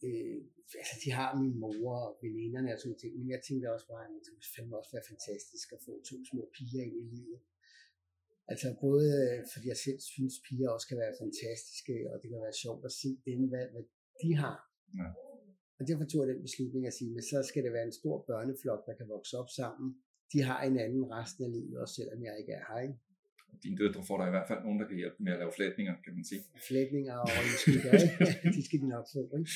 øh, 0.07 0.39
altså 0.81 0.97
de 1.05 1.11
har 1.19 1.31
min 1.41 1.55
mor 1.63 1.97
og 2.09 2.13
veninderne 2.23 2.73
og 2.75 2.79
sådan 2.81 2.99
ting, 3.03 3.13
men 3.19 3.29
jeg 3.35 3.41
tænkte 3.47 3.75
også 3.75 3.87
bare, 3.93 4.05
at 4.05 4.11
det 4.25 4.33
ville 4.35 4.53
fandme 4.57 4.79
også 4.81 4.93
være 4.97 5.09
fantastisk 5.13 5.67
at 5.77 5.81
få 5.87 5.93
to 6.09 6.17
små 6.31 6.43
piger 6.55 6.83
ind 6.87 6.97
i 7.03 7.07
livet. 7.15 7.41
Altså 8.53 8.67
både 8.87 9.07
øh, 9.23 9.39
fordi 9.53 9.67
jeg 9.73 9.81
selv 9.87 10.01
synes, 10.13 10.35
piger 10.47 10.69
også 10.75 10.87
kan 10.89 10.99
være 11.03 11.21
fantastiske, 11.23 11.95
og 12.11 12.17
det 12.21 12.29
kan 12.31 12.41
være 12.47 12.61
sjovt 12.65 12.83
at 12.89 12.93
se 13.03 13.11
dem, 13.29 13.41
hvad, 13.51 13.67
hvad 13.73 13.85
de 14.23 14.31
har. 14.43 14.57
Ja. 15.01 15.09
Og 15.79 15.83
derfor 15.89 16.05
tog 16.05 16.21
jeg 16.23 16.31
den 16.35 16.43
beslutning 16.49 16.83
at 16.91 16.95
sige, 17.01 17.13
at 17.21 17.25
så 17.33 17.39
skal 17.51 17.63
det 17.65 17.73
være 17.77 17.87
en 17.91 17.99
stor 18.01 18.17
børneflok, 18.31 18.81
der 18.89 18.95
kan 18.99 19.07
vokse 19.17 19.35
op 19.41 19.51
sammen. 19.61 19.89
De 20.33 20.39
har 20.49 20.59
en 20.69 20.77
anden 20.85 21.05
resten 21.17 21.41
af 21.47 21.51
livet, 21.57 21.75
også 21.83 21.95
selvom 21.95 22.21
jeg 22.27 22.35
ikke 22.41 22.53
er 22.59 22.65
her. 22.69 22.81
Ikke? 22.87 22.99
Dine 23.63 23.77
døtre 23.83 24.03
får 24.09 24.17
der 24.19 24.27
i 24.27 24.35
hvert 24.37 24.49
fald 24.51 24.61
nogen, 24.67 24.79
der 24.81 24.87
kan 24.89 24.97
hjælpe 25.03 25.19
med 25.27 25.33
at 25.33 25.39
lave 25.43 25.53
flætninger, 25.59 25.95
kan 26.05 26.13
man 26.19 26.25
sige. 26.31 26.43
Flætninger 26.69 27.17
og 27.25 27.29
ikke? 27.43 28.57
de 28.57 28.63
skal 28.67 28.79
de 28.85 28.89
nok 28.97 29.07
få. 29.15 29.23
Ikke? 29.39 29.51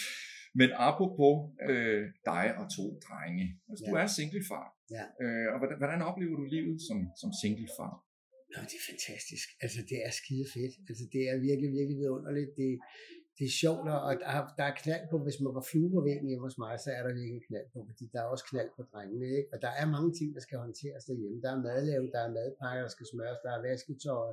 Men 0.61 0.69
apropos 0.89 1.35
øh, 1.71 2.03
dig 2.31 2.47
og 2.61 2.67
to 2.77 2.85
drenge. 3.07 3.47
Altså, 3.69 3.83
ja. 3.85 3.91
du 3.91 3.95
er 4.03 4.07
singlefar. 4.19 4.67
Ja. 4.97 5.05
Øh, 5.23 5.47
og 5.53 5.59
hvordan, 5.61 5.77
hvordan 5.83 6.01
oplever 6.11 6.37
du 6.41 6.45
livet 6.57 6.79
som, 6.89 6.99
som 7.21 7.31
singlefar? 7.41 8.08
Nå, 8.53 8.59
det 8.71 8.77
er 8.81 8.87
fantastisk. 8.93 9.47
Altså, 9.65 9.81
det 9.91 9.99
er 10.07 10.13
skide 10.21 10.47
fedt. 10.55 10.75
Altså, 10.89 11.05
det 11.15 11.23
er 11.31 11.37
virkelig, 11.49 11.71
virkelig 11.79 11.99
vidunderligt. 12.03 12.51
Det, 12.61 12.71
det 13.39 13.47
er 13.51 13.55
sjovt, 13.63 13.83
og 14.09 14.13
der 14.23 14.33
der 14.59 14.67
er 14.71 14.75
knald 14.83 15.05
på, 15.11 15.17
hvis 15.25 15.41
man 15.45 15.53
var 15.59 15.65
flue 15.71 15.91
på 15.95 16.01
væggen 16.09 16.29
hjemme 16.29 16.47
hos 16.49 16.59
mig, 16.65 16.73
så 16.85 16.89
er 16.97 17.03
der 17.07 17.13
virkelig 17.21 17.43
knald 17.49 17.69
på, 17.75 17.79
fordi 17.89 18.05
der 18.13 18.21
er 18.23 18.29
også 18.35 18.45
knald 18.51 18.71
på 18.77 18.83
drengene, 18.93 19.27
ikke? 19.39 19.49
Og 19.53 19.59
der 19.65 19.73
er 19.81 19.87
mange 19.95 20.11
ting, 20.19 20.29
der 20.37 20.43
skal 20.47 20.59
håndteres 20.65 21.05
derhjemme. 21.09 21.43
Der 21.45 21.51
er 21.55 21.61
madlavet, 21.67 22.11
der 22.15 22.23
er 22.27 22.33
madpakker, 22.37 22.83
der 22.87 22.93
skal 22.97 23.07
smøres, 23.13 23.39
der 23.45 23.53
er 23.57 23.61
vasketøj, 23.69 24.31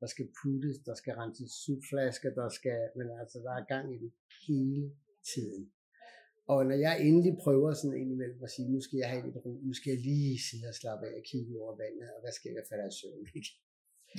der 0.00 0.08
skal 0.12 0.26
puttes, 0.38 0.76
der 0.88 0.94
skal 1.00 1.14
renses 1.20 1.52
supflasker, 1.64 2.30
der 2.40 2.48
skal, 2.58 2.80
men 2.98 3.06
altså, 3.20 3.38
der 3.46 3.52
er 3.58 3.64
gang 3.74 3.86
i 3.94 3.98
det 4.04 4.12
hele 4.46 4.82
tiden. 5.32 5.62
Og 6.52 6.58
når 6.68 6.78
jeg 6.86 6.94
endelig 7.08 7.32
prøver 7.44 7.70
sådan 7.72 7.96
indimellem 8.02 8.40
at 8.46 8.50
sige, 8.54 8.72
nu 8.74 8.80
skal 8.86 8.96
jeg 9.02 9.08
have 9.12 9.24
lidt 9.26 9.38
ro, 9.44 9.50
nu 9.68 9.72
skal 9.78 9.90
jeg 9.94 10.00
lige 10.10 10.38
sidde 10.48 10.66
og 10.72 10.76
slappe 10.80 11.02
af 11.08 11.14
og 11.20 11.24
kigge 11.30 11.52
over 11.62 11.74
vandet, 11.82 12.08
og 12.14 12.20
hvad 12.22 12.32
skal 12.38 12.50
jeg 12.56 12.64
falde 12.70 12.84
af 12.90 12.94
søvn, 13.00 13.26
ikke? 13.38 13.52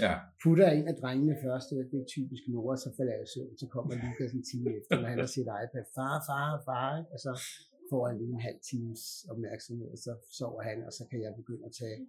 Ja. 0.03 0.13
Putter 0.41 0.67
en 0.77 0.87
af 0.91 0.95
drengene 1.01 1.35
først, 1.45 1.67
og 1.71 1.77
det 1.91 1.99
er 2.03 2.07
typisk 2.15 2.43
Nora, 2.51 2.75
så 2.85 2.89
falder 2.97 3.13
jeg 3.17 3.23
i 3.27 3.31
søvn, 3.35 3.53
så 3.61 3.67
kommer 3.73 3.91
Lukas 4.03 4.31
en 4.39 4.45
time 4.51 4.69
efter, 4.79 4.93
når 5.01 5.09
han 5.13 5.19
har 5.23 5.31
sit 5.37 5.49
iPad, 5.63 5.85
far, 5.97 6.15
far, 6.29 6.49
far, 6.67 6.91
og 7.13 7.19
så 7.25 7.31
får 7.89 8.01
han 8.07 8.15
lige 8.19 8.33
en 8.37 8.45
halv 8.49 8.59
times 8.71 9.01
opmærksomhed, 9.31 9.87
og 9.95 9.99
så 10.05 10.11
sover 10.37 10.61
han, 10.69 10.77
og 10.87 10.91
så 10.97 11.03
kan 11.09 11.19
jeg 11.25 11.31
begynde 11.41 11.65
at 11.69 11.73
tage 11.81 11.99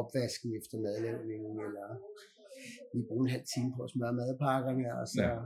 opvasken 0.00 0.48
efter 0.58 0.76
madlavningen, 0.86 1.54
eller 1.66 1.88
lige 2.92 3.06
bruge 3.08 3.22
en 3.26 3.34
halv 3.36 3.46
time 3.54 3.70
på 3.76 3.80
at 3.86 3.90
smøre 3.94 4.14
madpakkerne, 4.20 4.86
og 5.00 5.06
så, 5.14 5.22
ja. 5.22 5.36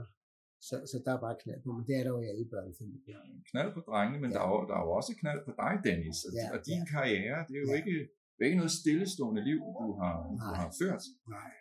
Så, 0.67 0.75
så 0.91 0.95
der 1.05 1.11
er 1.17 1.21
bare 1.25 1.35
knald 1.43 1.61
på, 1.65 1.69
men 1.77 1.83
det 1.87 1.95
er 1.99 2.03
der 2.05 2.11
jo 2.15 2.19
i 2.25 2.27
alle 2.31 2.45
børnefamilier. 2.53 3.19
Knald 3.51 3.71
på 3.77 3.81
drengene, 3.89 4.17
men 4.23 4.29
ja. 4.31 4.35
der, 4.35 4.43
er 4.45 4.49
jo, 4.55 4.59
der 4.69 4.75
er 4.79 4.83
jo 4.87 4.91
også 4.99 5.11
knald 5.21 5.41
på 5.47 5.51
dig, 5.61 5.73
Dennis, 5.87 6.17
og, 6.27 6.31
ja, 6.39 6.45
og 6.53 6.59
din 6.69 6.83
ja. 6.83 6.91
karriere, 6.93 7.37
det 7.47 7.53
er 7.57 7.63
jo 7.65 7.71
ja. 7.73 7.79
ikke, 7.81 7.95
det 8.35 8.41
er 8.43 8.49
ikke 8.51 8.61
noget 8.63 8.75
stillestående 8.81 9.41
liv, 9.49 9.59
du 9.85 9.89
har, 10.01 10.13
du 10.31 10.35
har 10.61 10.69
ført. 10.81 11.03
Nej 11.35 11.51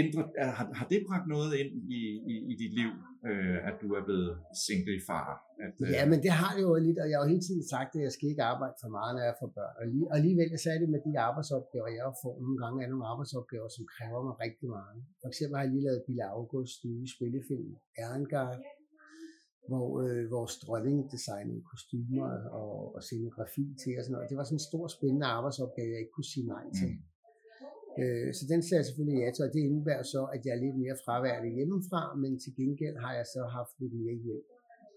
ændret, 0.00 0.26
har, 0.58 0.66
har 0.78 0.86
det 0.92 1.00
bragt 1.08 1.26
noget 1.34 1.50
ind 1.62 1.72
i, 1.98 2.02
i, 2.32 2.34
i 2.52 2.54
dit 2.62 2.74
liv, 2.80 2.90
øh, 3.28 3.58
at 3.68 3.74
du 3.82 3.88
er 3.98 4.02
blevet 4.08 4.30
single 4.66 5.00
far? 5.08 5.30
At, 5.64 5.74
øh... 5.82 5.88
Ja, 5.96 6.02
men 6.12 6.18
det 6.24 6.32
har 6.40 6.52
det 6.56 6.62
jo 6.68 6.72
lidt, 6.86 6.98
og 7.02 7.06
jeg 7.08 7.16
har 7.16 7.24
jo 7.24 7.32
hele 7.34 7.46
tiden 7.48 7.64
sagt, 7.74 7.90
at 7.96 8.02
jeg 8.06 8.12
skal 8.16 8.26
ikke 8.32 8.44
arbejde 8.52 8.76
for 8.82 8.90
meget, 8.98 9.12
når 9.16 9.24
jeg 9.28 9.36
får 9.40 9.50
børn. 9.58 9.74
Og, 9.80 9.84
lige, 9.92 10.06
og 10.10 10.14
alligevel 10.18 10.48
så 10.64 10.68
er 10.74 10.78
det 10.82 10.88
med 10.94 11.00
de 11.08 11.12
arbejdsopgaver, 11.28 11.88
jeg 11.98 12.06
får 12.24 12.34
nogle 12.44 12.58
gange, 12.62 12.76
er 12.84 12.90
nogle 12.94 13.10
arbejdsopgaver, 13.12 13.68
som 13.76 13.84
kræver 13.94 14.20
mig 14.28 14.34
rigtig 14.44 14.68
meget. 14.78 14.98
For 15.20 15.28
eksempel 15.32 15.54
har 15.56 15.64
jeg 15.64 15.72
lige 15.74 15.86
lavet 15.88 16.06
Bille 16.08 16.24
August 16.38 16.78
nye 16.90 17.08
spillefilm, 17.16 17.70
Erengard, 18.02 18.56
hvor 19.70 19.88
øh, 20.04 20.22
vores 20.36 20.54
dronning 20.64 20.98
designede 21.14 21.62
kostymer 21.72 22.30
og, 22.60 22.72
og 22.94 23.00
scenografi 23.06 23.66
til 23.82 23.92
og 23.98 24.02
sådan 24.04 24.14
noget. 24.14 24.30
Det 24.30 24.38
var 24.40 24.46
sådan 24.48 24.60
en 24.60 24.68
stor 24.70 24.86
spændende 24.96 25.26
arbejdsopgave, 25.36 25.90
jeg 25.94 26.00
ikke 26.02 26.16
kunne 26.16 26.32
sige 26.34 26.46
nej 26.54 26.66
til. 26.78 26.90
Mm. 26.92 27.00
Øh, 28.02 28.28
så 28.38 28.42
den 28.52 28.60
ser 28.66 28.76
jeg 28.80 28.86
selvfølgelig 28.88 29.18
ja 29.22 29.28
til, 29.32 29.46
og 29.46 29.52
det 29.54 29.62
indebærer 29.68 30.06
så, 30.14 30.22
at 30.34 30.40
jeg 30.44 30.52
er 30.56 30.60
lidt 30.64 30.76
mere 30.82 30.96
fraværende 31.04 31.50
hjemmefra, 31.56 32.02
men 32.22 32.32
til 32.42 32.52
gengæld 32.60 32.96
har 33.04 33.12
jeg 33.18 33.26
så 33.34 33.42
haft 33.56 33.74
lidt 33.80 33.94
mere 34.02 34.16
hjælp 34.26 34.48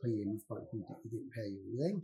på 0.01 0.05
hjemmefronten 0.15 0.79
i 1.05 1.07
den 1.15 1.25
periode. 1.35 1.79
Ikke? 1.89 2.01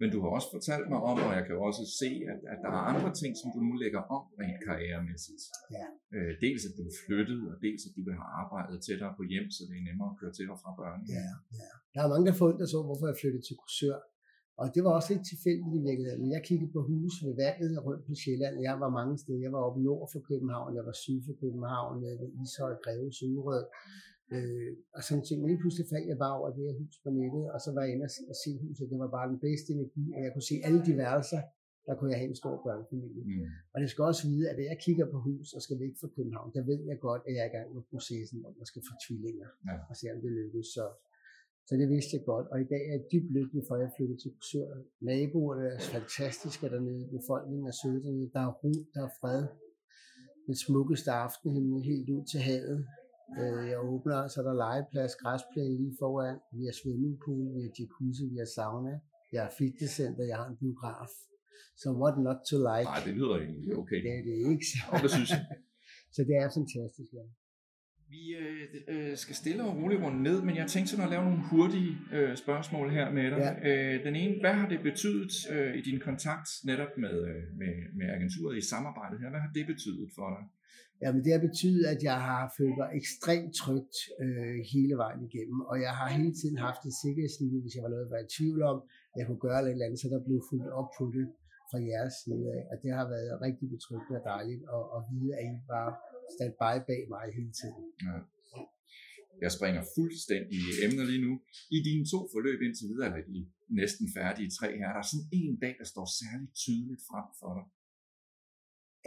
Men 0.00 0.08
du 0.14 0.18
har 0.22 0.30
også 0.36 0.48
fortalt 0.56 0.86
mig 0.92 1.00
om, 1.10 1.16
og 1.26 1.32
jeg 1.38 1.44
kan 1.48 1.56
også 1.68 1.84
se, 2.00 2.10
at, 2.32 2.40
at 2.52 2.58
der 2.64 2.70
er 2.78 2.84
andre 2.92 3.10
ting, 3.20 3.32
som 3.40 3.48
du 3.54 3.60
nu 3.68 3.72
lægger 3.82 4.02
om 4.16 4.22
rent 4.40 4.60
karrieremæssigt. 4.66 5.44
Ja. 5.76 5.86
Øh, 6.16 6.32
dels 6.44 6.62
at 6.68 6.72
du 6.78 6.82
er 6.90 6.94
flyttet, 7.04 7.40
og 7.50 7.56
dels 7.66 7.82
at 7.88 7.92
du 7.96 8.00
vil 8.06 8.14
have 8.20 8.30
arbejdet 8.42 8.76
tættere 8.86 9.12
på 9.18 9.22
hjem, 9.32 9.46
så 9.56 9.60
det 9.68 9.74
er 9.80 9.84
nemmere 9.88 10.10
at 10.12 10.18
køre 10.20 10.34
til 10.38 10.46
og 10.54 10.58
fra 10.62 10.70
børnene. 10.80 11.06
Ja, 11.18 11.28
ja. 11.60 11.70
Der 11.94 12.00
er 12.04 12.08
mange, 12.12 12.26
der 12.28 12.36
får 12.40 12.48
så, 12.72 12.78
hvorfor 12.86 13.06
jeg 13.10 13.18
flyttede 13.22 13.44
til 13.48 13.56
kursør. 13.60 13.98
Og 14.60 14.66
det 14.74 14.80
var 14.84 14.92
også 14.98 15.10
lidt 15.12 15.26
tilfældigt 15.32 15.74
i 15.78 15.82
virkeligheden. 15.88 16.34
Jeg 16.36 16.42
kiggede 16.48 16.72
på 16.76 16.80
hus 16.90 17.14
ved 17.24 17.34
vandet 17.42 17.84
rundt 17.86 18.02
på 18.08 18.14
Sjælland. 18.22 18.54
Jeg 18.68 18.74
var 18.84 18.90
mange 18.98 19.14
steder. 19.22 19.40
Jeg 19.46 19.52
var 19.56 19.62
oppe 19.68 19.80
nord 19.88 20.06
for 20.12 20.20
København, 20.30 20.76
jeg 20.78 20.84
var 20.88 20.96
syd 21.04 21.18
for 21.26 21.34
København, 21.42 21.94
ved 22.02 22.30
Ishøj, 22.42 22.74
Greve, 22.84 23.12
Sydrød. 23.20 23.64
Øh, 24.34 24.70
og 24.96 25.00
sådan 25.06 25.24
ting. 25.24 25.36
Men 25.40 25.48
lige 25.50 25.62
pludselig 25.62 25.86
faldt 25.92 26.08
jeg 26.12 26.18
bare 26.24 26.34
over 26.38 26.48
det 26.56 26.62
her 26.68 26.74
hus 26.80 26.96
på 27.04 27.10
nettet, 27.18 27.44
og 27.54 27.58
så 27.64 27.70
var 27.74 27.82
jeg 27.84 27.92
inde 27.94 28.06
og 28.32 28.36
se 28.44 28.50
huset. 28.64 28.90
Det 28.90 28.98
var 29.04 29.10
bare 29.18 29.28
den 29.32 29.40
bedste 29.46 29.68
energi, 29.76 30.04
og 30.16 30.20
jeg 30.24 30.30
kunne 30.32 30.48
se 30.50 30.56
alle 30.66 30.80
de 30.86 30.92
værelser, 31.02 31.42
der 31.86 31.94
kunne 31.94 32.10
jeg 32.12 32.18
have 32.22 32.30
en 32.32 32.40
stor 32.42 32.56
børnefamilie. 32.66 33.22
Mm. 33.30 33.46
Og 33.72 33.76
det 33.80 33.88
skal 33.90 34.02
også 34.10 34.22
vide, 34.32 34.44
at 34.50 34.56
når 34.58 34.66
jeg 34.72 34.78
kigger 34.86 35.06
på 35.14 35.18
hus 35.28 35.46
og 35.56 35.60
skal 35.66 35.78
væk 35.84 35.94
fra 36.00 36.08
København, 36.16 36.48
der 36.56 36.62
ved 36.70 36.80
jeg 36.90 36.98
godt, 37.08 37.22
at 37.26 37.32
jeg 37.34 37.42
er 37.46 37.50
i 37.52 37.56
gang 37.58 37.68
med 37.76 37.82
processen, 37.92 38.38
om 38.48 38.52
jeg 38.60 38.66
skal 38.70 38.82
få 38.88 38.92
tvillinger, 39.04 39.48
ja. 39.68 39.76
og 39.90 39.94
se 40.00 40.06
om 40.14 40.18
det 40.24 40.30
lykkes. 40.40 40.66
Så 40.76 40.84
så 41.68 41.72
det 41.80 41.88
vidste 41.94 42.12
jeg 42.16 42.24
godt, 42.32 42.46
og 42.52 42.56
i 42.64 42.68
dag 42.72 42.82
er 42.88 42.92
jeg 42.96 43.04
dybt 43.12 43.30
lykkelig 43.38 43.62
for, 43.66 43.74
at 43.76 43.82
jeg 43.84 43.90
flyttede 43.96 44.20
til 44.22 44.30
Korsør. 44.36 44.68
Naboerne 45.08 45.66
er 45.74 45.80
fantastiske 45.96 46.66
dernede, 46.74 47.04
befolkningen 47.18 47.66
er 47.70 47.74
søde 47.80 48.00
dernede, 48.06 48.30
der 48.34 48.42
er 48.48 48.52
ro, 48.60 48.72
der 48.94 49.02
er 49.08 49.12
fred. 49.20 49.42
Den 50.46 50.56
smukkeste 50.64 51.10
aftenhimmel 51.24 51.78
helt 51.90 52.08
ud 52.16 52.24
til 52.32 52.40
havet. 52.48 52.80
Øh, 53.40 53.62
jeg 53.72 53.78
åbner, 53.92 54.18
så 54.32 54.36
er 54.40 54.46
der 54.48 54.56
legeplads, 54.66 55.12
græsplæne 55.22 55.76
lige 55.82 55.94
foran. 56.00 56.38
Vi 56.56 56.62
har 56.68 56.74
swimmingpool, 56.80 57.44
vi 57.54 57.60
har 57.66 57.72
jacuzzi, 57.78 58.24
vi 58.32 58.38
har 58.42 58.50
sauna. 58.56 58.94
Jeg 59.34 59.42
har 59.46 59.52
fitnesscenter, 59.60 60.24
jeg 60.30 60.36
har 60.40 60.48
en 60.52 60.58
biograf. 60.62 61.12
Så 61.80 61.86
what 62.02 62.14
not 62.26 62.38
to 62.48 62.56
like? 62.68 62.88
Nej, 62.92 63.00
det 63.06 63.14
lyder 63.18 63.36
egentlig 63.44 63.70
okay. 63.80 63.98
Det 64.04 64.12
er 64.18 64.22
det 64.28 64.36
ikke 64.52 64.66
så. 64.72 64.80
Og 64.92 64.98
det 65.02 65.10
synes 65.16 65.30
jeg. 65.36 65.44
så 66.14 66.20
det 66.28 66.34
er 66.42 66.48
fantastisk, 66.58 67.10
ja. 67.18 67.24
Vi 68.14 68.24
øh, 68.42 68.64
øh, 68.92 69.16
skal 69.24 69.36
stille 69.42 69.62
og 69.68 69.72
roligt 69.78 70.02
rundt 70.04 70.20
ned, 70.28 70.38
men 70.46 70.54
jeg 70.60 70.66
tænkte 70.72 70.90
sådan 70.90 71.06
at 71.06 71.12
lave 71.14 71.24
nogle 71.28 71.42
hurtige 71.50 71.92
øh, 72.16 72.32
spørgsmål 72.44 72.86
her 72.98 73.06
med 73.18 73.26
dig. 73.34 73.40
Ja. 73.46 73.52
Øh, 73.68 73.94
den 74.06 74.14
ene, 74.22 74.34
hvad 74.42 74.54
har 74.60 74.68
det 74.72 74.80
betydet 74.90 75.32
øh, 75.54 75.72
i 75.78 75.82
din 75.88 75.98
kontakt 76.08 76.48
netop 76.70 76.92
med, 77.04 77.16
øh, 77.30 77.42
med, 77.60 77.74
med 77.98 78.06
agenturet 78.16 78.54
i 78.62 78.64
samarbejdet 78.72 79.16
her? 79.20 79.28
Hvad 79.34 79.42
har 79.46 79.52
det 79.58 79.66
betydet 79.72 80.08
for 80.16 80.26
dig? 80.34 80.42
Jamen 81.02 81.20
det 81.24 81.32
har 81.36 81.42
betydet, 81.48 81.84
at 81.94 82.00
jeg 82.10 82.18
har 82.28 82.42
følt 82.58 82.76
mig 82.80 82.88
ekstremt 83.00 83.52
trygt 83.62 83.96
øh, 84.24 84.58
hele 84.72 84.94
vejen 85.02 85.22
igennem, 85.28 85.58
og 85.70 85.76
jeg 85.86 85.92
har 85.98 86.08
hele 86.18 86.34
tiden 86.40 86.58
haft 86.68 86.82
et 86.88 86.96
sikkerhedslinje, 87.04 87.60
hvis 87.62 87.74
jeg 87.76 87.84
var 87.86 87.92
noget, 87.94 88.06
at 88.06 88.12
være 88.14 88.26
i 88.28 88.32
tvivl 88.36 88.60
om, 88.72 88.78
at 89.12 89.16
jeg 89.18 89.26
kunne 89.28 89.44
gøre 89.46 89.60
eller 89.72 89.86
andet, 89.86 90.00
så 90.02 90.08
der 90.14 90.20
blev 90.28 90.38
fuldt 90.50 90.70
op 90.80 90.90
på 90.98 91.04
det 91.16 91.26
fra 91.70 91.78
jeres 91.90 92.14
side 92.22 92.46
af. 92.56 92.62
Og 92.70 92.76
det 92.82 92.90
har 92.98 93.06
været 93.14 93.32
rigtig 93.46 93.66
betryggende 93.74 94.18
og 94.20 94.24
dejligt 94.34 94.62
at, 94.76 94.84
at 94.96 95.00
vide, 95.10 95.30
at 95.38 95.44
I 95.52 95.54
var 95.74 95.88
standby 96.36 96.74
bag 96.88 97.02
mig 97.14 97.26
hele 97.38 97.52
tiden. 97.60 97.84
Ja. 98.08 98.18
Jeg 99.44 99.50
springer 99.58 99.82
fuldstændig 99.96 100.58
i 100.68 100.72
emner 100.84 101.04
lige 101.10 101.24
nu. 101.26 101.32
I 101.76 101.78
dine 101.88 102.04
to 102.12 102.18
forløb 102.32 102.58
indtil 102.66 102.86
videre, 102.92 103.06
eller 103.08 103.22
de 103.28 103.40
næsten 103.80 104.06
færdige 104.18 104.50
tre 104.58 104.68
her, 104.78 104.88
er 104.92 104.96
der 104.98 105.06
sådan 105.10 105.28
en 105.40 105.54
dag, 105.64 105.74
der 105.80 105.86
står 105.92 106.06
særligt 106.20 106.54
tydeligt 106.64 107.02
frem 107.08 107.26
for 107.40 107.50
dig? 107.56 107.66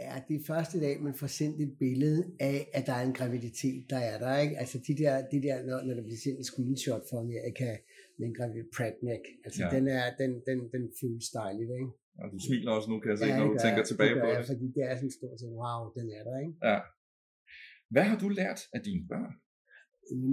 Ja, 0.04 0.14
det 0.28 0.34
er 0.36 0.44
første 0.54 0.76
dag, 0.86 0.94
man 1.08 1.14
får 1.20 1.30
sendt 1.40 1.58
et 1.66 1.74
billede 1.84 2.22
af, 2.50 2.58
at 2.78 2.84
der 2.88 2.96
er 3.00 3.04
en 3.10 3.16
graviditet, 3.18 3.80
der 3.92 4.00
er 4.10 4.18
der, 4.24 4.32
ikke? 4.44 4.54
Altså 4.62 4.76
de 4.88 4.94
der, 5.02 5.14
de 5.32 5.38
der 5.46 5.56
når, 5.68 5.78
når 5.86 5.94
der 5.98 6.04
bliver 6.08 6.22
sendt 6.24 6.38
en 6.38 6.48
screenshot 6.50 7.04
for 7.08 7.16
Amerika 7.26 7.70
med 8.18 8.26
en 8.28 8.34
gravid 8.38 8.64
Pratneck, 8.76 9.24
altså 9.46 9.62
ja. 9.64 9.68
den, 9.76 9.84
er, 9.98 10.04
den, 10.20 10.30
den, 10.48 10.58
den 10.74 10.84
føles 11.00 11.28
dejligt, 11.40 11.70
ikke? 11.80 11.92
Og 12.22 12.26
du 12.32 12.38
smiler 12.46 12.70
også 12.76 12.88
nu, 12.90 12.96
kan 13.00 13.10
jeg 13.12 13.18
se, 13.18 13.26
ja, 13.26 13.38
når 13.38 13.46
du 13.52 13.56
tænker 13.64 13.82
tilbage 13.90 14.14
det 14.14 14.22
på 14.22 14.28
det. 14.28 14.34
Ja, 14.34 14.40
fordi 14.52 14.66
det 14.76 14.82
er 14.90 14.94
sådan 15.00 15.14
stort 15.20 15.36
set, 15.40 15.52
wow, 15.62 15.80
den 15.98 16.06
er 16.18 16.22
der, 16.28 16.36
ikke? 16.44 16.54
Ja. 16.70 16.78
Hvad 17.92 18.04
har 18.10 18.18
du 18.18 18.28
lært 18.28 18.60
af 18.72 18.80
dine 18.88 19.08
børn? 19.08 19.32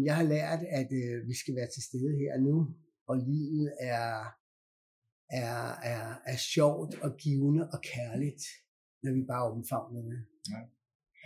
Jeg 0.07 0.15
har 0.19 0.27
lært, 0.35 0.61
at 0.79 0.89
øh, 1.01 1.27
vi 1.29 1.35
skal 1.41 1.55
være 1.55 1.69
til 1.75 1.83
stede 1.89 2.11
her 2.21 2.33
nu, 2.47 2.55
og 3.09 3.15
livet 3.17 3.67
er, 3.79 4.09
er, 5.41 5.57
er, 5.93 6.05
er 6.31 6.37
sjovt 6.53 6.93
og 7.05 7.11
givende 7.23 7.63
og 7.73 7.79
kærligt, 7.93 8.43
når 9.03 9.11
vi 9.17 9.23
bare 9.31 9.51
omfavner 9.51 10.01
det. 10.09 10.19
Ja. 10.51 10.61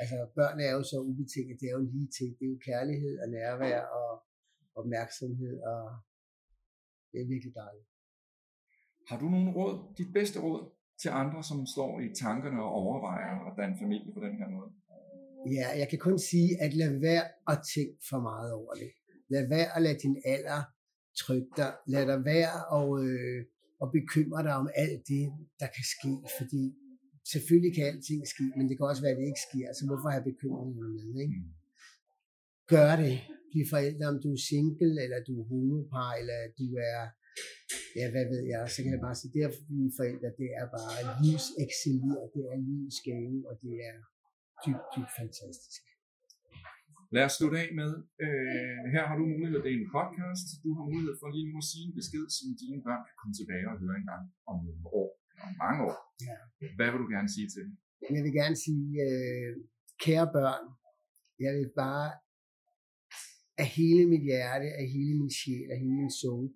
Altså 0.02 0.18
børn 0.36 0.60
er 0.60 0.72
jo 0.78 0.84
så 0.84 0.98
ubetinget, 1.10 1.60
det 1.62 1.68
er 1.68 1.76
jo 1.80 1.84
lige 1.96 2.10
til, 2.18 2.30
det 2.40 2.46
er 2.46 2.54
jo 2.56 2.60
kærlighed 2.70 3.14
og 3.24 3.28
nærvær 3.38 3.82
og 4.00 4.10
opmærksomhed, 4.80 5.56
og 5.72 5.82
det 7.12 7.18
er 7.22 7.28
virkelig 7.34 7.54
dejligt. 7.64 7.90
Har 9.10 9.18
du 9.20 9.26
nogle 9.30 9.52
råd, 9.58 9.76
dit 9.98 10.14
bedste 10.14 10.38
råd 10.46 10.62
til 11.02 11.10
andre, 11.22 11.44
som 11.50 11.60
står 11.74 11.92
i 12.00 12.08
tankerne 12.24 12.60
og 12.64 12.72
overvejer 12.82 13.34
at 13.48 13.54
danne 13.60 13.78
familie 13.84 14.14
på 14.14 14.22
den 14.26 14.34
her 14.40 14.50
måde? 14.56 14.70
Ja, 15.46 15.68
jeg 15.82 15.88
kan 15.90 16.00
kun 16.00 16.20
sige, 16.20 16.50
at 16.64 16.74
lad 16.74 17.00
være 17.00 17.26
at 17.52 17.58
tænke 17.74 17.98
for 18.10 18.20
meget 18.30 18.52
over 18.54 18.74
det. 18.82 18.92
Lad 19.34 19.44
være 19.56 19.68
at 19.76 19.82
lade 19.86 20.00
din 20.06 20.18
alder 20.26 20.62
trykke 21.24 21.52
dig. 21.58 21.72
Lad 21.94 22.06
dig 22.12 22.20
være 22.34 22.54
og, 22.80 22.88
øh, 23.06 23.40
og 23.82 23.88
bekymre 23.98 24.42
dig 24.48 24.54
om 24.62 24.68
alt 24.84 25.02
det, 25.14 25.26
der 25.62 25.70
kan 25.76 25.86
ske. 25.96 26.12
Fordi 26.40 26.64
selvfølgelig 27.34 27.74
kan 27.76 27.86
alting 27.92 28.22
ske, 28.34 28.46
men 28.58 28.66
det 28.68 28.76
kan 28.78 28.90
også 28.92 29.04
være, 29.06 29.16
at 29.16 29.20
det 29.22 29.32
ikke 29.32 29.48
sker. 29.50 29.68
Så 29.78 29.84
hvorfor 29.88 30.10
have 30.16 30.30
bekymring 30.32 30.72
med? 30.84 31.22
Ikke? 31.24 31.38
Mm. 31.40 31.52
Gør 32.74 32.92
det. 33.04 33.16
Bliv 33.52 33.66
forældre, 33.74 34.06
om 34.14 34.18
du 34.24 34.30
er 34.38 34.42
single, 34.50 34.96
eller 35.06 35.20
du 35.28 35.34
er 35.42 35.46
homopar, 35.52 36.12
eller 36.22 36.40
du 36.60 36.68
er 36.92 37.02
ja, 37.98 38.06
hvad 38.14 38.26
ved 38.34 38.44
jeg, 38.54 38.62
så 38.74 38.78
kan 38.84 38.92
jeg 38.96 39.04
bare 39.08 39.18
sige, 39.20 39.34
det 39.36 39.44
at 39.50 39.56
blive 39.70 39.92
forældre, 40.00 40.30
det 40.42 40.50
er 40.60 40.68
bare 40.78 40.98
livs 41.24 41.48
det 42.34 42.44
er 42.54 42.58
livs 42.70 42.98
gave, 43.08 43.40
og 43.50 43.56
det 43.64 43.74
er 43.90 43.98
dybt, 44.68 44.86
dybt 44.96 45.14
fantastisk. 45.20 45.82
Lad 47.16 47.24
os 47.28 47.34
slutte 47.38 47.58
af 47.64 47.70
med, 47.80 47.92
øh, 48.26 48.84
her 48.96 49.04
har 49.10 49.16
du 49.20 49.26
mulighed, 49.36 49.60
det 49.66 49.72
er 49.72 49.80
en 49.84 49.92
podcast, 49.98 50.48
du 50.64 50.70
har 50.78 50.84
mulighed 50.92 51.16
for 51.22 51.28
lige 51.36 51.48
nu 51.52 51.56
at 51.64 51.68
sige 51.72 51.84
en 51.90 51.96
besked, 52.00 52.26
som 52.38 52.48
dine 52.62 52.80
børn 52.88 53.02
kan 53.08 53.16
komme 53.20 53.34
tilbage 53.40 53.66
og 53.72 53.76
høre 53.84 53.96
en 54.02 54.08
gang 54.12 54.24
om 54.52 54.56
nogle 54.66 54.86
år, 55.02 55.10
om 55.46 55.52
mange 55.64 55.80
år. 55.90 55.96
Ja. 56.28 56.38
Hvad 56.78 56.90
vil 56.92 57.00
du 57.04 57.10
gerne 57.16 57.30
sige 57.36 57.48
til 57.54 57.62
dem? 57.66 57.74
Jeg 58.16 58.22
vil 58.26 58.34
gerne 58.42 58.58
sige, 58.66 58.88
øh, 59.06 59.52
kære 60.04 60.28
børn, 60.38 60.64
jeg 61.44 61.52
vil 61.58 61.70
bare 61.84 62.08
af 63.64 63.68
hele 63.78 64.04
mit 64.14 64.24
hjerte, 64.30 64.68
af 64.82 64.86
hele 64.96 65.14
min 65.22 65.32
sjæl, 65.40 65.68
af 65.74 65.78
hele 65.84 65.96
min 66.02 66.14
soul. 66.22 66.48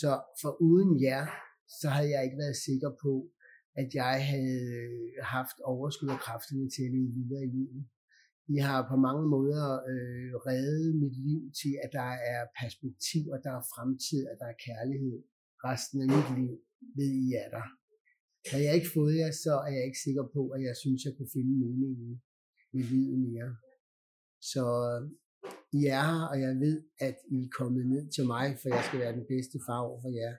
Så 0.00 0.10
for 0.40 0.52
uden 0.68 0.90
jer, 1.06 1.26
så 1.80 1.86
havde 1.94 2.10
jeg 2.14 2.24
ikke 2.24 2.38
været 2.44 2.56
sikker 2.68 2.90
på, 3.02 3.12
at 3.80 3.88
jeg 4.00 4.16
havde 4.30 4.62
øh, 4.82 5.12
haft 5.36 5.56
overskud 5.72 6.08
og 6.16 6.20
kræfterne 6.26 6.66
til 6.74 6.82
at 6.86 6.92
leve 6.96 7.10
videre 7.18 7.44
i 7.48 7.52
livet. 7.58 7.82
I 8.54 8.56
har 8.68 8.80
på 8.90 8.96
mange 9.06 9.26
måder 9.36 9.66
øh, 9.92 10.30
reddet 10.48 10.90
mit 11.02 11.16
liv 11.28 11.40
til, 11.60 11.72
at 11.84 11.90
der 11.98 12.10
er 12.34 12.40
perspektiv, 12.62 13.22
at 13.36 13.40
der 13.46 13.52
er 13.60 13.64
fremtid, 13.74 14.22
at 14.32 14.36
der 14.42 14.48
er 14.54 14.58
kærlighed. 14.68 15.16
Resten 15.68 15.98
af 16.04 16.08
mit 16.14 16.30
liv 16.38 16.52
ved 16.98 17.10
I 17.24 17.26
er 17.44 17.48
der. 17.56 17.66
Har 18.50 18.60
jeg 18.66 18.72
ikke 18.78 18.94
fået 18.98 19.16
jer, 19.20 19.30
så 19.44 19.52
er 19.66 19.72
jeg 19.76 19.84
ikke 19.88 20.04
sikker 20.06 20.24
på, 20.36 20.42
at 20.56 20.60
jeg 20.68 20.74
synes, 20.82 21.00
jeg 21.06 21.14
kunne 21.16 21.34
finde 21.36 21.54
meningen 21.64 22.12
i 22.78 22.80
livet 22.92 23.18
mere. 23.26 23.50
Så 24.52 24.64
I 25.78 25.80
er 25.96 26.04
her, 26.10 26.22
og 26.30 26.36
jeg 26.44 26.52
ved, 26.64 26.76
at 27.08 27.16
I 27.34 27.38
er 27.44 27.54
kommet 27.58 27.84
ned 27.94 28.04
til 28.16 28.24
mig, 28.34 28.46
for 28.60 28.68
jeg 28.74 28.82
skal 28.86 29.00
være 29.04 29.16
den 29.18 29.26
bedste 29.34 29.58
far 29.66 29.80
over 29.88 29.98
for 30.04 30.12
jer. 30.20 30.34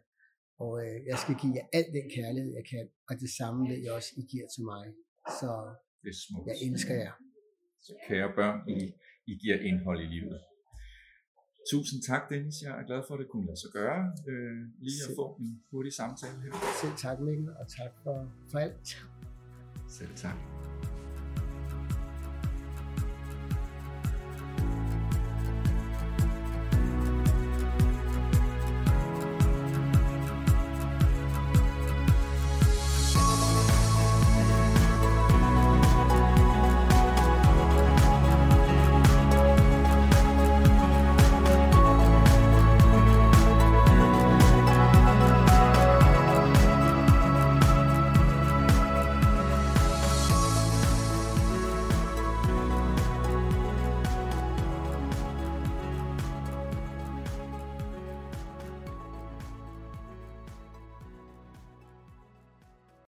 Og 0.63 0.72
øh, 0.86 0.96
jeg 1.10 1.17
skal 1.24 1.36
give 1.41 1.54
jer 1.58 1.65
al 1.78 1.86
den 1.98 2.08
kærlighed, 2.17 2.52
jeg 2.60 2.65
kan, 2.72 2.84
og 3.10 3.13
det 3.24 3.30
samme 3.39 3.60
ved 3.70 3.80
jeg 3.86 3.91
også, 4.00 4.12
I 4.22 4.24
giver 4.32 4.48
til 4.56 4.63
mig. 4.74 4.84
Så 5.39 5.50
Det 6.04 6.10
er 6.15 6.20
smukt. 6.28 6.46
jeg 6.52 6.58
elsker 6.67 6.96
jer. 7.04 7.13
Så 7.86 7.91
kære 8.08 8.30
børn, 8.39 8.58
I, 8.76 8.78
I 9.32 9.34
giver 9.43 9.58
indhold 9.70 10.00
i 10.06 10.10
livet. 10.15 10.39
Tusind 11.72 12.00
tak, 12.10 12.24
Dennis. 12.32 12.56
Jeg 12.65 12.74
er 12.82 12.86
glad 12.89 13.02
for, 13.08 13.13
at 13.15 13.20
det 13.20 13.28
kunne 13.34 13.46
lade 13.50 13.60
sig 13.63 13.72
gøre. 13.80 14.00
Øh, 14.32 14.58
lige 14.88 15.00
at 15.04 15.08
Selv. 15.08 15.17
få 15.20 15.26
en 15.41 15.50
hurtig 15.72 15.93
samtale 16.02 16.38
her. 16.43 16.52
Selv 16.82 16.96
tak, 17.06 17.17
Mikkel, 17.28 17.50
og 17.60 17.65
tak 17.78 17.91
for, 18.04 18.15
for 18.52 18.58
alt. 18.65 18.88
Selv 19.98 20.13
tak. 20.24 20.38